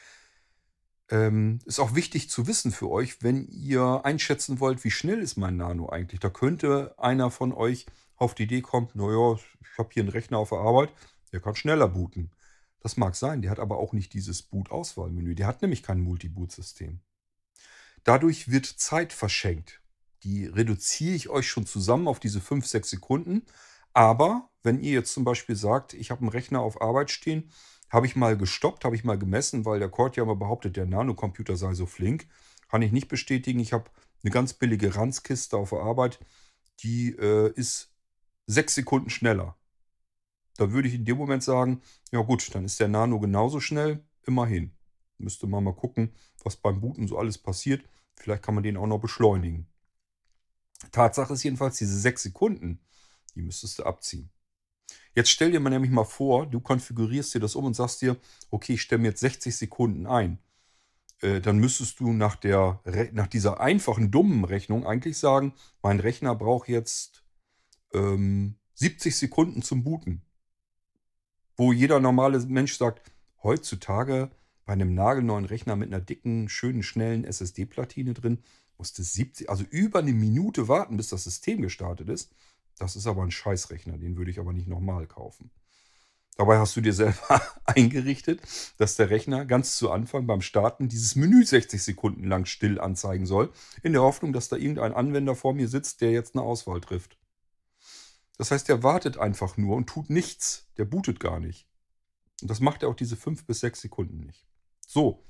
Ähm, 1.09 1.59
ist 1.65 1.79
auch 1.79 1.93
wichtig 1.93 2.29
zu 2.31 2.47
wissen 2.47 2.71
für 2.71 2.89
euch, 2.89 3.21
wenn 3.21 3.47
ihr 3.47 4.01
einschätzen 4.05 4.59
wollt, 4.59 4.83
wie 4.83 4.91
schnell 4.91 5.19
ist 5.19 5.37
mein 5.37 5.57
Nano 5.57 5.89
eigentlich. 5.89 6.19
Da 6.19 6.29
könnte 6.29 6.95
einer 6.97 7.29
von 7.29 7.53
euch 7.53 7.85
auf 8.15 8.33
die 8.33 8.43
Idee 8.43 8.61
kommen, 8.61 8.89
naja, 8.95 9.37
ich 9.61 9.77
habe 9.77 9.89
hier 9.91 10.01
einen 10.01 10.09
Rechner 10.09 10.39
auf 10.39 10.49
der 10.49 10.59
Arbeit, 10.59 10.91
der 11.31 11.41
kann 11.41 11.55
schneller 11.55 11.89
booten. 11.89 12.31
Das 12.79 12.97
mag 12.97 13.15
sein, 13.15 13.41
der 13.41 13.51
hat 13.51 13.59
aber 13.59 13.77
auch 13.77 13.93
nicht 13.93 14.13
dieses 14.13 14.41
Boot-Auswahlmenü. 14.41 15.35
Der 15.35 15.47
hat 15.47 15.61
nämlich 15.61 15.83
kein 15.83 16.01
Multi-Boot-System. 16.01 17.01
Dadurch 18.05 18.51
wird 18.51 18.67
Zeit 18.67 19.11
verschenkt. 19.11 19.81
Die 20.23 20.45
reduziere 20.45 21.15
ich 21.15 21.27
euch 21.27 21.49
schon 21.49 21.65
zusammen 21.65 22.07
auf 22.07 22.19
diese 22.19 22.39
5, 22.39 22.65
6 22.65 22.89
Sekunden. 22.89 23.41
Aber 23.93 24.49
wenn 24.63 24.79
ihr 24.79 24.93
jetzt 24.93 25.11
zum 25.11 25.23
Beispiel 25.23 25.55
sagt, 25.55 25.93
ich 25.93 26.11
habe 26.11 26.21
einen 26.21 26.29
Rechner 26.29 26.61
auf 26.61 26.81
Arbeit 26.81 27.09
stehen, 27.09 27.51
habe 27.89 28.05
ich 28.05 28.15
mal 28.15 28.37
gestoppt, 28.37 28.85
habe 28.85 28.95
ich 28.95 29.03
mal 29.03 29.17
gemessen, 29.17 29.65
weil 29.65 29.79
der 29.79 29.89
Cord 29.89 30.17
ja 30.17 30.23
immer 30.23 30.35
behauptet, 30.35 30.77
der 30.77 30.85
Nanocomputer 30.85 31.57
sei 31.57 31.73
so 31.73 31.85
flink. 31.85 32.27
Kann 32.69 32.83
ich 32.83 32.91
nicht 32.91 33.07
bestätigen. 33.07 33.59
Ich 33.59 33.73
habe 33.73 33.89
eine 34.23 34.31
ganz 34.31 34.53
billige 34.53 34.95
Ranzkiste 34.95 35.57
auf 35.57 35.71
der 35.71 35.79
Arbeit, 35.79 36.19
die 36.81 37.09
äh, 37.09 37.51
ist 37.55 37.91
sechs 38.45 38.75
Sekunden 38.75 39.09
schneller. 39.09 39.55
Da 40.57 40.71
würde 40.71 40.87
ich 40.87 40.93
in 40.93 41.05
dem 41.05 41.17
Moment 41.17 41.43
sagen, 41.43 41.81
ja 42.11 42.21
gut, 42.21 42.53
dann 42.53 42.65
ist 42.65 42.79
der 42.79 42.87
Nano 42.87 43.19
genauso 43.19 43.59
schnell, 43.59 44.03
immerhin. 44.25 44.75
Müsste 45.17 45.47
man 45.47 45.63
mal 45.63 45.73
gucken, 45.73 46.13
was 46.43 46.55
beim 46.55 46.81
Booten 46.81 47.07
so 47.07 47.17
alles 47.17 47.37
passiert. 47.37 47.83
Vielleicht 48.15 48.43
kann 48.43 48.55
man 48.55 48.63
den 48.63 48.77
auch 48.77 48.87
noch 48.87 48.99
beschleunigen. 48.99 49.67
Tatsache 50.91 51.33
ist 51.33 51.43
jedenfalls, 51.43 51.77
diese 51.77 51.97
sechs 51.97 52.23
Sekunden, 52.23 52.79
die 53.33 53.41
müsstest 53.41 53.79
du 53.79 53.83
abziehen. 53.83 54.29
Jetzt 55.15 55.29
stell 55.29 55.51
dir 55.51 55.59
mal 55.59 55.69
nämlich 55.69 55.91
mal 55.91 56.03
vor, 56.03 56.45
du 56.45 56.59
konfigurierst 56.59 57.33
dir 57.33 57.39
das 57.39 57.55
um 57.55 57.65
und 57.65 57.73
sagst 57.73 58.01
dir, 58.01 58.17
okay, 58.51 58.73
ich 58.73 58.81
stelle 58.81 59.01
mir 59.01 59.09
jetzt 59.09 59.21
60 59.21 59.55
Sekunden 59.55 60.05
ein. 60.05 60.39
Äh, 61.21 61.39
dann 61.39 61.57
müsstest 61.57 61.99
du 61.99 62.11
nach, 62.11 62.35
der, 62.35 62.81
nach 63.13 63.27
dieser 63.27 63.61
einfachen, 63.61 64.11
dummen 64.11 64.43
Rechnung 64.43 64.85
eigentlich 64.85 65.17
sagen, 65.17 65.53
mein 65.81 65.99
Rechner 65.99 66.35
braucht 66.35 66.67
jetzt 66.67 67.23
ähm, 67.93 68.57
70 68.73 69.15
Sekunden 69.15 69.61
zum 69.61 69.83
Booten. 69.83 70.21
Wo 71.55 71.71
jeder 71.71 72.01
normale 72.01 72.39
Mensch 72.39 72.77
sagt, 72.77 73.11
heutzutage 73.41 74.29
bei 74.65 74.73
einem 74.73 74.93
nagelneuen 74.93 75.45
Rechner 75.45 75.75
mit 75.75 75.93
einer 75.93 76.01
dicken, 76.01 76.49
schönen, 76.49 76.83
schnellen 76.83 77.23
SSD-Platine 77.23 78.13
drin, 78.13 78.39
musste 78.77 79.03
70, 79.03 79.49
also 79.49 79.63
über 79.69 79.99
eine 79.99 80.13
Minute 80.13 80.67
warten, 80.67 80.97
bis 80.97 81.09
das 81.09 81.23
System 81.23 81.61
gestartet 81.61 82.09
ist. 82.09 82.31
Das 82.77 82.95
ist 82.95 83.07
aber 83.07 83.23
ein 83.23 83.31
Scheißrechner, 83.31 83.97
den 83.97 84.17
würde 84.17 84.31
ich 84.31 84.39
aber 84.39 84.51
nicht 84.51 84.67
nochmal 84.67 85.07
kaufen. 85.07 85.51
Dabei 86.37 86.57
hast 86.57 86.75
du 86.75 86.81
dir 86.81 86.93
selber 86.93 87.41
eingerichtet, 87.65 88.41
dass 88.77 88.97
der 88.97 89.09
Rechner 89.09 89.45
ganz 89.45 89.77
zu 89.77 89.89
Anfang 89.91 90.27
beim 90.27 90.41
Starten 90.41 90.89
dieses 90.89 91.15
Menü 91.15 91.45
60 91.45 91.81
Sekunden 91.81 92.25
lang 92.25 92.45
still 92.45 92.79
anzeigen 92.79 93.25
soll, 93.25 93.53
in 93.83 93.93
der 93.93 94.01
Hoffnung, 94.01 94.33
dass 94.33 94.49
da 94.49 94.57
irgendein 94.57 94.93
Anwender 94.93 95.35
vor 95.35 95.53
mir 95.53 95.69
sitzt, 95.69 96.01
der 96.01 96.11
jetzt 96.11 96.35
eine 96.35 96.43
Auswahl 96.43 96.81
trifft. 96.81 97.17
Das 98.37 98.51
heißt, 98.51 98.67
er 98.67 98.83
wartet 98.83 99.17
einfach 99.17 99.55
nur 99.55 99.77
und 99.77 99.87
tut 99.87 100.09
nichts. 100.09 100.67
Der 100.77 100.83
bootet 100.83 101.21
gar 101.21 101.39
nicht. 101.39 101.69
Und 102.41 102.51
das 102.51 102.59
macht 102.59 102.83
er 102.83 102.89
auch 102.89 102.95
diese 102.95 103.15
5 103.15 103.45
bis 103.45 103.61
6 103.61 103.79
Sekunden 103.81 104.19
nicht. 104.19 104.45
So, 104.87 105.25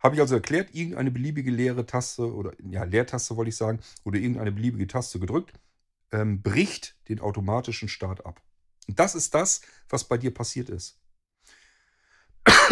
habe 0.00 0.14
ich 0.14 0.20
also 0.20 0.34
erklärt, 0.34 0.74
irgendeine 0.74 1.10
beliebige 1.10 1.50
leere 1.50 1.86
Taste 1.86 2.32
oder 2.32 2.52
ja, 2.62 2.84
Leertaste 2.84 3.36
wollte 3.36 3.50
ich 3.50 3.56
sagen, 3.56 3.80
oder 4.04 4.18
irgendeine 4.18 4.52
beliebige 4.52 4.86
Taste 4.86 5.20
gedrückt, 5.20 5.52
ähm, 6.10 6.42
bricht 6.42 6.96
den 7.08 7.20
automatischen 7.20 7.88
Start 7.88 8.24
ab. 8.24 8.42
Und 8.88 8.98
das 8.98 9.14
ist 9.14 9.34
das, 9.34 9.60
was 9.88 10.04
bei 10.04 10.16
dir 10.16 10.32
passiert 10.32 10.70
ist. 10.70 10.98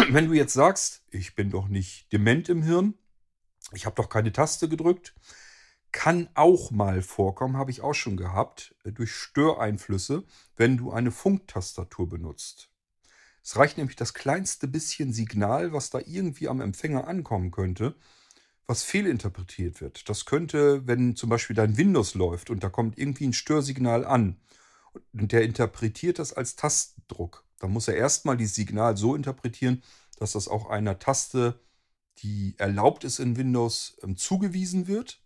Wenn 0.09 0.27
du 0.27 0.33
jetzt 0.33 0.53
sagst, 0.53 1.03
ich 1.11 1.35
bin 1.35 1.51
doch 1.51 1.67
nicht 1.67 2.11
dement 2.11 2.49
im 2.49 2.63
Hirn, 2.63 2.95
ich 3.73 3.85
habe 3.85 3.95
doch 3.95 4.09
keine 4.09 4.31
Taste 4.31 4.67
gedrückt, 4.67 5.13
kann 5.91 6.29
auch 6.33 6.71
mal 6.71 7.01
vorkommen, 7.01 7.57
habe 7.57 7.71
ich 7.71 7.81
auch 7.81 7.93
schon 7.93 8.17
gehabt, 8.17 8.75
äh, 8.83 8.91
durch 8.91 9.11
Störeinflüsse, 9.11 10.23
wenn 10.55 10.77
du 10.77 10.91
eine 10.91 11.11
Funktastatur 11.11 12.09
benutzt. 12.09 12.69
Es 13.43 13.55
reicht 13.55 13.77
nämlich 13.77 13.95
das 13.95 14.13
kleinste 14.13 14.67
bisschen 14.67 15.13
Signal, 15.13 15.73
was 15.73 15.89
da 15.89 15.99
irgendwie 16.05 16.47
am 16.47 16.61
Empfänger 16.61 17.07
ankommen 17.07 17.51
könnte, 17.51 17.95
was 18.67 18.83
fehlinterpretiert 18.83 19.81
wird. 19.81 20.09
Das 20.09 20.25
könnte, 20.25 20.85
wenn 20.87 21.15
zum 21.15 21.29
Beispiel 21.29 21.55
dein 21.55 21.77
Windows 21.77 22.13
läuft 22.13 22.49
und 22.49 22.63
da 22.63 22.69
kommt 22.69 22.97
irgendwie 22.97 23.27
ein 23.27 23.33
Störsignal 23.33 24.05
an 24.05 24.39
und 25.13 25.31
der 25.31 25.43
interpretiert 25.43 26.19
das 26.19 26.33
als 26.33 26.55
Tastendruck. 26.55 27.45
Dann 27.59 27.71
muss 27.71 27.87
er 27.87 27.95
erstmal 27.95 28.37
dieses 28.37 28.55
Signal 28.55 28.97
so 28.97 29.15
interpretieren, 29.15 29.83
dass 30.17 30.33
das 30.33 30.47
auch 30.47 30.69
einer 30.69 30.99
Taste, 30.99 31.59
die 32.19 32.55
erlaubt 32.57 33.03
ist 33.03 33.19
in 33.19 33.37
Windows, 33.37 33.97
ähm, 34.03 34.17
zugewiesen 34.17 34.87
wird. 34.87 35.21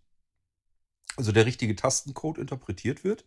Also 1.16 1.32
der 1.32 1.46
richtige 1.46 1.76
Tastencode 1.76 2.38
interpretiert 2.38 3.04
wird. 3.04 3.24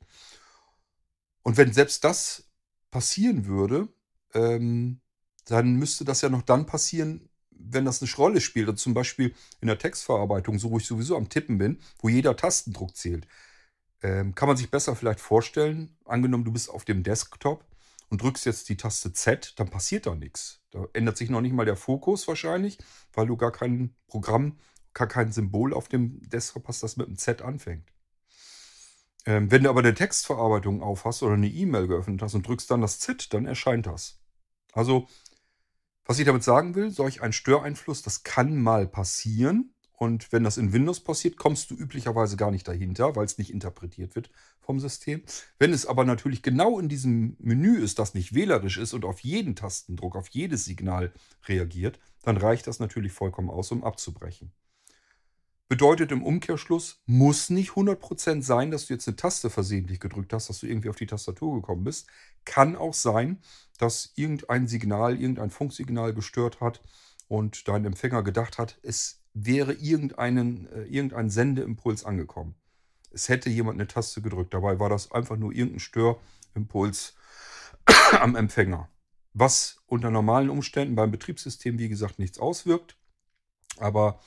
Und 1.43 1.57
wenn 1.57 1.71
selbst 1.71 2.03
das 2.03 2.49
passieren 2.91 3.45
würde, 3.45 3.87
ähm, 4.33 5.01
dann 5.45 5.75
müsste 5.75 6.05
das 6.05 6.21
ja 6.21 6.29
noch 6.29 6.41
dann 6.41 6.65
passieren, 6.65 7.29
wenn 7.51 7.85
das 7.85 8.01
eine 8.01 8.11
Rolle 8.13 8.41
spielt. 8.41 8.69
Und 8.69 8.77
zum 8.77 8.93
Beispiel 8.93 9.33
in 9.61 9.67
der 9.67 9.79
Textverarbeitung, 9.79 10.59
so 10.59 10.71
wo 10.71 10.77
ich 10.77 10.85
sowieso 10.85 11.15
am 11.17 11.29
Tippen 11.29 11.57
bin, 11.57 11.79
wo 11.99 12.09
jeder 12.09 12.35
Tastendruck 12.35 12.95
zählt. 12.95 13.27
Ähm, 14.01 14.35
kann 14.35 14.47
man 14.47 14.57
sich 14.57 14.69
besser 14.69 14.95
vielleicht 14.95 15.19
vorstellen, 15.19 15.97
angenommen, 16.05 16.45
du 16.45 16.51
bist 16.51 16.69
auf 16.69 16.85
dem 16.85 17.03
Desktop 17.03 17.65
und 18.09 18.21
drückst 18.21 18.45
jetzt 18.45 18.69
die 18.69 18.77
Taste 18.77 19.11
Z, 19.11 19.53
dann 19.57 19.69
passiert 19.69 20.05
da 20.05 20.15
nichts. 20.15 20.61
Da 20.71 20.85
ändert 20.93 21.17
sich 21.17 21.29
noch 21.29 21.41
nicht 21.41 21.53
mal 21.53 21.65
der 21.65 21.75
Fokus 21.75 22.27
wahrscheinlich, 22.27 22.77
weil 23.13 23.27
du 23.27 23.37
gar 23.37 23.51
kein 23.51 23.95
Programm, 24.07 24.57
gar 24.93 25.07
kein 25.07 25.31
Symbol 25.31 25.73
auf 25.73 25.87
dem 25.87 26.21
Desktop 26.29 26.67
hast, 26.67 26.83
das 26.83 26.97
mit 26.97 27.07
dem 27.07 27.17
Z 27.17 27.41
anfängt. 27.41 27.91
Ähm, 29.27 29.51
wenn 29.51 29.63
du 29.63 29.69
aber 29.69 29.81
eine 29.81 29.93
Textverarbeitung 29.93 30.81
aufhast 30.81 31.21
oder 31.21 31.33
eine 31.33 31.49
E-Mail 31.49 31.87
geöffnet 31.87 32.21
hast 32.21 32.33
und 32.33 32.47
drückst 32.47 32.71
dann 32.71 32.79
das 32.79 32.99
Z, 32.99 33.33
dann 33.33 33.45
erscheint 33.45 33.85
das. 33.85 34.21
Also, 34.71 35.07
was 36.05 36.17
ich 36.17 36.25
damit 36.25 36.43
sagen 36.43 36.75
will, 36.75 36.91
solch 36.91 37.21
ein 37.21 37.33
Störeinfluss, 37.33 38.01
das 38.01 38.23
kann 38.23 38.55
mal 38.55 38.87
passieren. 38.87 39.73
Und 39.91 40.31
wenn 40.31 40.45
das 40.45 40.57
in 40.57 40.71
Windows 40.71 41.01
passiert, 41.01 41.35
kommst 41.35 41.71
du 41.71 41.75
üblicherweise 41.75 42.37
gar 42.37 42.51
nicht 42.51 42.67
dahinter, 42.69 43.17
weil 43.17 43.25
es 43.25 43.37
nicht 43.37 43.51
interpretiert 43.51 44.15
wird 44.15 44.29
vom 44.61 44.79
System. 44.79 45.23
Wenn 45.59 45.73
es 45.73 45.85
aber 45.85 46.05
natürlich 46.05 46.41
genau 46.41 46.79
in 46.79 46.87
diesem 46.87 47.35
Menü 47.39 47.79
ist, 47.79 47.99
das 47.99 48.13
nicht 48.13 48.33
wählerisch 48.33 48.77
ist 48.77 48.93
und 48.93 49.03
auf 49.03 49.19
jeden 49.21 49.55
Tastendruck, 49.57 50.15
auf 50.15 50.29
jedes 50.29 50.63
Signal 50.63 51.11
reagiert, 51.47 51.99
dann 52.21 52.37
reicht 52.37 52.67
das 52.67 52.79
natürlich 52.79 53.11
vollkommen 53.11 53.49
aus, 53.49 53.71
um 53.71 53.83
abzubrechen. 53.83 54.53
Bedeutet 55.69 56.13
im 56.13 56.23
Umkehrschluss, 56.23 57.01
muss 57.05 57.49
nicht 57.49 57.71
100% 57.71 58.41
sein, 58.41 58.71
dass 58.71 58.85
du 58.85 58.93
jetzt 58.93 59.07
eine 59.07 59.17
Taste 59.17 59.49
versehentlich 59.49 59.99
gedrückt 59.99 60.31
hast, 60.31 60.47
dass 60.47 60.59
du 60.59 60.67
irgendwie 60.67 60.89
auf 60.89 60.95
die 60.95 61.07
Tastatur 61.07 61.55
gekommen 61.55 61.83
bist. 61.83 62.07
Kann 62.45 62.77
auch 62.77 62.93
sein, 62.93 63.41
dass 63.77 64.13
irgendein 64.15 64.67
Signal, 64.67 65.19
irgendein 65.19 65.49
Funksignal 65.49 66.13
gestört 66.13 66.61
hat 66.61 66.81
und 67.27 67.67
dein 67.67 67.83
Empfänger 67.83 68.23
gedacht 68.23 68.57
hat, 68.57 68.79
es 68.81 69.21
wäre 69.33 69.73
irgendeinen, 69.73 70.71
äh, 70.71 70.83
irgendein 70.83 71.29
Sendeimpuls 71.29 72.05
angekommen. 72.05 72.55
Es 73.11 73.27
hätte 73.27 73.49
jemand 73.49 73.77
eine 73.77 73.87
Taste 73.87 74.21
gedrückt. 74.21 74.53
Dabei 74.53 74.79
war 74.79 74.89
das 74.89 75.11
einfach 75.11 75.35
nur 75.35 75.51
irgendein 75.51 75.79
Störimpuls 75.79 77.15
am 78.19 78.35
Empfänger. 78.35 78.89
Was 79.33 79.83
unter 79.85 80.11
normalen 80.11 80.49
Umständen 80.49 80.95
beim 80.95 81.11
Betriebssystem, 81.11 81.77
wie 81.77 81.89
gesagt, 81.89 82.19
nichts 82.19 82.39
auswirkt. 82.39 82.97
Aber 83.77 84.19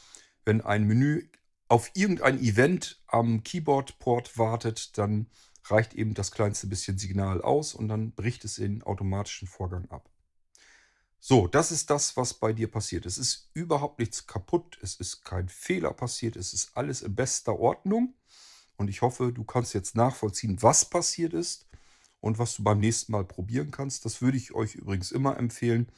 wenn 0.51 0.63
ein 0.63 0.85
Menü 0.85 1.29
auf 1.69 1.93
irgendein 1.95 2.41
Event 2.41 3.01
am 3.07 3.45
Keyboard-Port 3.45 4.37
wartet, 4.37 4.99
dann 4.99 5.29
reicht 5.67 5.95
eben 5.95 6.13
das 6.13 6.33
kleinste 6.33 6.67
bisschen 6.67 6.99
Signal 6.99 7.41
aus 7.41 7.73
und 7.73 7.87
dann 7.87 8.11
bricht 8.11 8.45
es 8.45 8.59
in 8.59 8.83
automatischen 8.83 9.47
Vorgang 9.47 9.89
ab. 9.93 10.11
So, 11.21 11.47
das 11.47 11.71
ist 11.71 11.89
das, 11.89 12.17
was 12.17 12.35
bei 12.35 12.53
dir 12.53 12.69
passiert. 12.69 13.07
Es 13.07 13.17
ist 13.17 13.49
überhaupt 13.55 14.01
nichts 14.01 14.27
kaputt, 14.27 14.77
es 14.83 14.97
ist 14.97 15.25
kein 15.25 15.49
Fehler 15.49 15.93
passiert, 15.93 16.35
es 16.35 16.53
ist 16.53 16.77
alles 16.77 17.03
in 17.03 17.15
bester 17.15 17.57
Ordnung. 17.57 18.15
Und 18.77 18.89
ich 18.89 19.03
hoffe, 19.03 19.33
du 19.33 19.45
kannst 19.45 19.73
jetzt 19.73 19.95
nachvollziehen, 19.95 20.61
was 20.63 20.85
passiert 20.85 21.33
ist 21.33 21.69
und 22.19 22.41
was 22.41 22.57
du 22.57 22.65
beim 22.65 22.81
nächsten 22.81 23.13
Mal 23.13 23.25
probieren 23.25 23.71
kannst. 23.71 24.05
Das 24.05 24.21
würde 24.21 24.37
ich 24.37 24.53
euch 24.53 24.75
übrigens 24.75 25.13
immer 25.13 25.39
empfehlen. 25.39 25.93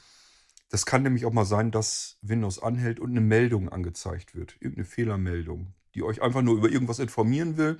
Das 0.72 0.86
kann 0.86 1.02
nämlich 1.02 1.26
auch 1.26 1.34
mal 1.34 1.44
sein, 1.44 1.70
dass 1.70 2.16
Windows 2.22 2.58
anhält 2.58 2.98
und 2.98 3.10
eine 3.10 3.20
Meldung 3.20 3.68
angezeigt 3.68 4.34
wird. 4.34 4.54
Irgendeine 4.54 4.86
Fehlermeldung, 4.86 5.74
die 5.94 6.02
euch 6.02 6.22
einfach 6.22 6.40
nur 6.40 6.56
über 6.56 6.70
irgendwas 6.70 6.98
informieren 6.98 7.58
will. 7.58 7.78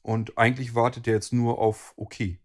Und 0.00 0.38
eigentlich 0.38 0.74
wartet 0.74 1.06
er 1.06 1.12
jetzt 1.12 1.34
nur 1.34 1.58
auf 1.58 1.92
OK. 1.96 2.38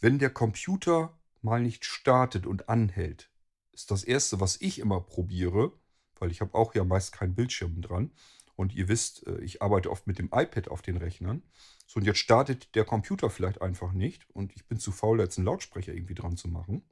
Wenn 0.00 0.18
der 0.18 0.28
Computer 0.28 1.18
mal 1.40 1.62
nicht 1.62 1.86
startet 1.86 2.46
und 2.46 2.68
anhält, 2.68 3.30
ist 3.72 3.90
das 3.90 4.04
Erste, 4.04 4.38
was 4.38 4.60
ich 4.60 4.78
immer 4.78 5.00
probiere, 5.00 5.72
weil 6.18 6.30
ich 6.30 6.42
habe 6.42 6.54
auch 6.54 6.74
ja 6.74 6.84
meist 6.84 7.12
keinen 7.12 7.34
Bildschirm 7.34 7.80
dran. 7.80 8.10
Und 8.54 8.74
ihr 8.74 8.88
wisst, 8.88 9.26
äh, 9.26 9.40
ich 9.40 9.62
arbeite 9.62 9.90
oft 9.90 10.06
mit 10.06 10.18
dem 10.18 10.26
iPad 10.26 10.68
auf 10.68 10.82
den 10.82 10.98
Rechnern. 10.98 11.42
So, 11.86 12.00
und 12.00 12.04
jetzt 12.04 12.18
startet 12.18 12.74
der 12.74 12.84
Computer 12.84 13.30
vielleicht 13.30 13.62
einfach 13.62 13.92
nicht. 13.92 14.28
Und 14.28 14.54
ich 14.54 14.66
bin 14.66 14.78
zu 14.78 14.92
faul, 14.92 15.20
jetzt 15.20 15.38
einen 15.38 15.46
Lautsprecher 15.46 15.94
irgendwie 15.94 16.14
dran 16.14 16.36
zu 16.36 16.48
machen. 16.48 16.82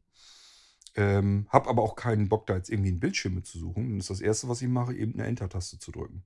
Ähm, 0.98 1.46
habe 1.50 1.70
aber 1.70 1.82
auch 1.82 1.94
keinen 1.94 2.28
Bock, 2.28 2.48
da 2.48 2.56
jetzt 2.56 2.70
irgendwie 2.70 2.90
einen 2.90 2.98
Bildschirm 2.98 3.34
mit 3.36 3.46
zu 3.46 3.56
suchen. 3.56 3.88
Dann 3.88 4.00
ist 4.00 4.10
das 4.10 4.20
Erste, 4.20 4.48
was 4.48 4.62
ich 4.62 4.68
mache, 4.68 4.96
eben 4.96 5.14
eine 5.14 5.28
Enter-Taste 5.28 5.78
zu 5.78 5.92
drücken. 5.92 6.24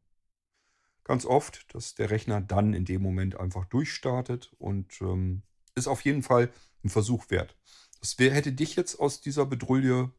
Ganz 1.05 1.27
oft, 1.27 1.67
dass 1.75 1.95
der 1.95 2.09
Rechner 2.09 2.41
dann 2.41 2.73
in 2.73 2.87
dem 2.87 3.03
Moment 3.03 3.39
einfach 3.39 3.67
durchstartet 3.67 4.55
und 4.59 4.99
ähm, 5.03 5.43
ist 5.75 5.89
auf 5.89 6.01
jeden 6.01 6.23
Fall 6.23 6.51
ein 6.83 6.89
Versuch 6.89 7.29
wert. 7.29 7.55
Das 8.01 8.19
wär, 8.19 8.33
hätte 8.33 8.53
dich 8.53 8.75
jetzt 8.75 8.99
aus 8.99 9.21
dieser 9.21 9.45
Bedrulle 9.45 10.11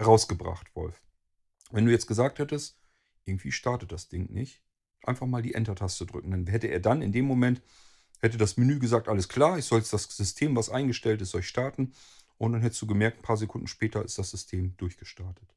rausgebracht, 0.00 0.74
Wolf. 0.74 1.00
Wenn 1.70 1.86
du 1.86 1.92
jetzt 1.92 2.08
gesagt 2.08 2.40
hättest, 2.40 2.80
irgendwie 3.24 3.52
startet 3.52 3.92
das 3.92 4.08
Ding 4.08 4.32
nicht, 4.32 4.64
einfach 5.04 5.28
mal 5.28 5.42
die 5.42 5.54
Enter-Taste 5.54 6.06
drücken. 6.06 6.32
Dann 6.32 6.48
hätte 6.48 6.66
er 6.66 6.80
dann 6.80 7.02
in 7.02 7.12
dem 7.12 7.26
Moment, 7.26 7.62
hätte 8.20 8.36
das 8.36 8.56
Menü 8.56 8.80
gesagt, 8.80 9.06
alles 9.06 9.28
klar, 9.28 9.58
ich 9.58 9.64
soll 9.64 9.78
jetzt 9.78 9.92
das 9.92 10.04
System, 10.04 10.56
was 10.56 10.70
eingestellt 10.70 11.22
ist, 11.22 11.30
soll 11.30 11.42
ich 11.42 11.48
starten. 11.48 11.92
Und 12.38 12.52
dann 12.52 12.62
hättest 12.62 12.82
du 12.82 12.86
gemerkt, 12.86 13.18
ein 13.18 13.22
paar 13.22 13.36
Sekunden 13.36 13.66
später 13.66 14.04
ist 14.04 14.18
das 14.18 14.30
System 14.30 14.76
durchgestartet. 14.76 15.54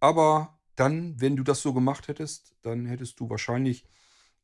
Aber 0.00 0.58
dann, 0.76 1.20
wenn 1.20 1.36
du 1.36 1.42
das 1.42 1.62
so 1.62 1.72
gemacht 1.72 2.08
hättest, 2.08 2.54
dann 2.62 2.86
hättest 2.86 3.18
du 3.20 3.28
wahrscheinlich 3.30 3.86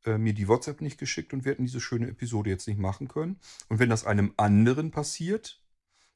äh, 0.04 0.18
mir 0.18 0.34
die 0.34 0.48
WhatsApp 0.48 0.80
nicht 0.80 0.98
geschickt 0.98 1.32
und 1.32 1.44
wir 1.44 1.52
hätten 1.52 1.64
diese 1.64 1.80
schöne 1.80 2.08
Episode 2.08 2.50
jetzt 2.50 2.66
nicht 2.66 2.78
machen 2.78 3.08
können. 3.08 3.38
Und 3.68 3.78
wenn 3.78 3.90
das 3.90 4.04
einem 4.04 4.32
anderen 4.36 4.90
passiert, 4.90 5.62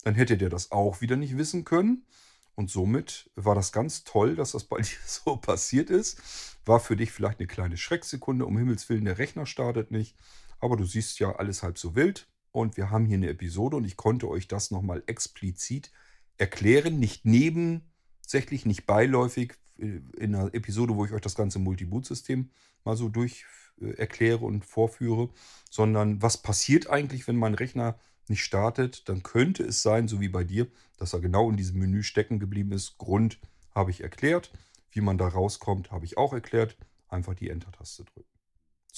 dann 0.05 0.15
hätte 0.15 0.37
der 0.37 0.49
das 0.49 0.73
auch 0.73 1.01
wieder 1.01 1.17
nicht 1.17 1.37
wissen 1.37 1.65
können. 1.65 2.07
Und 2.55 2.71
somit 2.71 3.31
war 3.35 3.55
das 3.55 3.71
ganz 3.71 4.05
toll, 4.05 4.35
dass 4.35 4.53
das 4.53 4.65
bei 4.65 4.79
dir 4.81 4.97
so 5.07 5.37
passiert 5.37 5.91
ist. 5.91 6.21
War 6.65 6.81
für 6.81 6.97
dich 6.97 7.13
vielleicht 7.13 7.39
eine 7.39 7.47
kleine 7.47 7.77
Schrecksekunde. 7.77 8.47
Um 8.47 8.57
Himmels 8.57 8.89
Willen, 8.89 9.05
der 9.05 9.19
Rechner 9.19 9.47
startet 9.47 9.91
nicht. 9.91 10.17
Aber 10.59 10.77
du 10.77 10.85
siehst 10.85 11.19
ja 11.19 11.37
alles 11.37 11.63
halb 11.63 11.79
so 11.79 11.95
wild. 11.95 12.29
Und 12.57 12.79
wir 12.79 12.91
haben 12.91 13.05
hier 13.05 13.19
eine 13.19 13.29
Episode 13.29 13.77
und 13.77 13.85
ich 13.85 13.99
konnte 13.99 14.31
euch 14.31 14.49
das 14.49 14.71
nochmal 14.71 15.03
explizit 15.07 15.91
erklären. 16.39 16.99
Nicht 16.99 17.27
nebensächlich, 17.27 18.65
nicht 18.65 18.87
beiläufig. 18.87 19.53
Äh, 19.79 20.01
in 20.17 20.35
einer 20.35 20.55
Episode, 20.55 20.97
wo 20.97 21.05
ich 21.05 21.13
euch 21.13 21.21
das 21.21 21.35
ganze 21.35 21.59
Multiboot-System 21.59 22.49
mal 22.83 22.97
so 22.97 23.11
durch 23.11 23.45
äh, 23.83 23.91
erkläre 23.99 24.47
und 24.47 24.65
vorführe. 24.65 25.29
Sondern 25.69 26.23
was 26.23 26.39
passiert 26.39 26.89
eigentlich, 26.89 27.29
wenn 27.29 27.37
mein 27.37 27.53
Rechner 27.53 27.99
nicht 28.27 28.43
startet, 28.43 29.07
dann 29.11 29.23
könnte 29.23 29.63
es 29.63 29.83
sein, 29.83 30.09
so 30.09 30.23
wie 30.23 30.31
bei 30.31 30.43
dir, 30.43 30.67
dass 30.97 31.13
er 31.13 31.21
genau 31.21 31.51
in 31.51 31.59
diesem 31.59 31.79
Menü 31.79 32.03
stecken 32.03 32.39
geblieben 32.39 32.73
ist. 32.73 32.97
Grund 32.97 33.39
habe 33.75 33.91
ich 33.91 34.03
erklärt. 34.03 34.51
Wie 34.93 35.03
man 35.03 35.19
da 35.19 35.29
rauskommt, 35.29 35.91
habe 35.91 36.07
ich 36.07 36.17
auch 36.17 36.33
erklärt. 36.33 36.79
Einfach 37.11 37.35
die 37.35 37.51
Enter-Taste 37.51 38.05
drücken. 38.05 38.36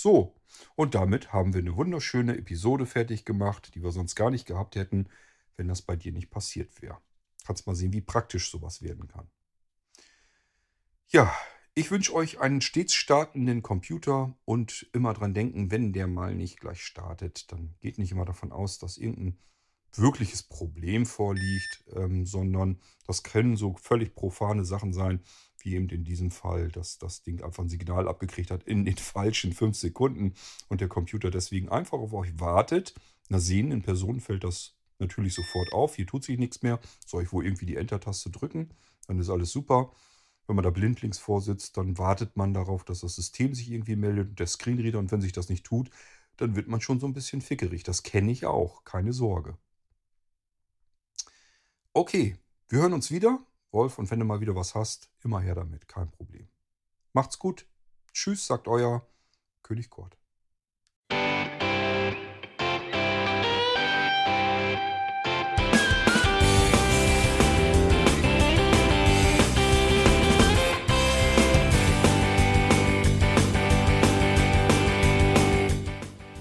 So, 0.00 0.37
und 0.76 0.94
damit 0.94 1.32
haben 1.32 1.54
wir 1.54 1.61
eine 1.61 1.74
wunderschöne 1.74 2.38
Episode 2.38 2.87
fertig 2.87 3.24
gemacht, 3.24 3.74
die 3.74 3.82
wir 3.82 3.90
sonst 3.90 4.14
gar 4.14 4.30
nicht 4.30 4.46
gehabt 4.46 4.76
hätten, 4.76 5.08
wenn 5.56 5.66
das 5.66 5.82
bei 5.82 5.96
dir 5.96 6.12
nicht 6.12 6.30
passiert 6.30 6.80
wäre. 6.80 6.98
Kannst 7.44 7.66
mal 7.66 7.74
sehen, 7.74 7.92
wie 7.92 8.00
praktisch 8.00 8.48
sowas 8.48 8.80
werden 8.80 9.08
kann. 9.08 9.28
Ja, 11.08 11.34
ich 11.74 11.90
wünsche 11.90 12.14
euch 12.14 12.38
einen 12.38 12.61
stets 12.61 12.94
startenden 12.94 13.61
Computer 13.64 14.38
und 14.44 14.88
immer 14.92 15.14
dran 15.14 15.34
denken, 15.34 15.72
wenn 15.72 15.92
der 15.92 16.06
mal 16.06 16.32
nicht 16.32 16.61
gleich 16.61 16.84
startet, 16.84 17.50
dann 17.50 17.74
geht 17.80 17.98
nicht 17.98 18.12
immer 18.12 18.24
davon 18.24 18.52
aus, 18.52 18.78
dass 18.78 18.98
irgendein 18.98 19.37
wirkliches 19.96 20.44
Problem 20.44 21.06
vorliegt, 21.06 21.82
ähm, 21.96 22.24
sondern 22.24 22.80
das 23.04 23.24
können 23.24 23.56
so 23.56 23.74
völlig 23.74 24.14
profane 24.14 24.64
Sachen 24.64 24.92
sein, 24.92 25.24
wie 25.60 25.74
eben 25.74 25.88
in 25.88 26.04
diesem 26.04 26.30
Fall, 26.30 26.68
dass 26.68 26.98
das 26.98 27.22
Ding 27.22 27.42
einfach 27.42 27.62
ein 27.62 27.68
Signal 27.68 28.08
abgekriegt 28.08 28.50
hat 28.50 28.64
in 28.64 28.84
den 28.84 28.96
falschen 28.98 29.52
fünf 29.52 29.76
Sekunden 29.76 30.34
und 30.68 30.80
der 30.80 30.88
Computer 30.88 31.30
deswegen 31.30 31.68
einfach 31.68 31.98
auf 31.98 32.12
euch 32.12 32.38
wartet. 32.38 32.94
Einer 33.28 33.40
sehenden 33.40 33.82
Person 33.82 34.20
fällt 34.20 34.44
das 34.44 34.76
natürlich 34.98 35.34
sofort 35.34 35.72
auf. 35.72 35.96
Hier 35.96 36.06
tut 36.06 36.24
sich 36.24 36.38
nichts 36.38 36.62
mehr. 36.62 36.80
Soll 37.06 37.24
ich 37.24 37.32
wohl 37.32 37.44
irgendwie 37.44 37.66
die 37.66 37.76
Enter-Taste 37.76 38.30
drücken? 38.30 38.70
Dann 39.06 39.18
ist 39.18 39.30
alles 39.30 39.50
super. 39.50 39.92
Wenn 40.46 40.56
man 40.56 40.64
da 40.64 40.70
blindlings 40.70 41.18
vorsitzt, 41.18 41.76
dann 41.76 41.98
wartet 41.98 42.36
man 42.36 42.54
darauf, 42.54 42.84
dass 42.84 43.00
das 43.00 43.14
System 43.14 43.54
sich 43.54 43.70
irgendwie 43.70 43.96
meldet, 43.96 44.38
der 44.38 44.46
Screenreader. 44.46 44.98
Und 44.98 45.12
wenn 45.12 45.20
sich 45.20 45.32
das 45.32 45.48
nicht 45.50 45.64
tut, 45.64 45.90
dann 46.36 46.56
wird 46.56 46.68
man 46.68 46.80
schon 46.80 47.00
so 47.00 47.06
ein 47.06 47.12
bisschen 47.12 47.42
fickerig. 47.42 47.82
Das 47.84 48.02
kenne 48.02 48.32
ich 48.32 48.46
auch, 48.46 48.84
keine 48.84 49.12
Sorge. 49.12 49.58
Okay, 51.92 52.36
wir 52.68 52.80
hören 52.80 52.92
uns 52.94 53.10
wieder. 53.10 53.40
Wolf, 53.70 53.98
und 53.98 54.11
wenn 54.11 54.18
du 54.18 54.24
mal 54.24 54.40
wieder 54.40 54.54
was 54.54 54.74
hast, 54.74 55.11
immer 55.22 55.40
her 55.40 55.54
damit, 55.54 55.88
kein 55.88 56.11
Problem. 56.11 56.48
Macht's 57.12 57.38
gut. 57.38 57.66
Tschüss, 58.12 58.46
sagt 58.46 58.66
euer 58.66 59.07
König 59.62 59.90
Kurt. 59.90 60.16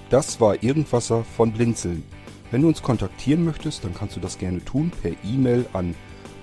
Das 0.08 0.40
war 0.40 0.62
Irgendwasser 0.62 1.22
von 1.22 1.52
Blinzeln. 1.52 2.02
Wenn 2.50 2.62
du 2.62 2.68
uns 2.68 2.82
kontaktieren 2.82 3.44
möchtest, 3.44 3.84
dann 3.84 3.92
kannst 3.92 4.16
du 4.16 4.20
das 4.20 4.38
gerne 4.38 4.64
tun 4.64 4.90
per 4.90 5.12
E-Mail 5.22 5.68
an 5.74 5.94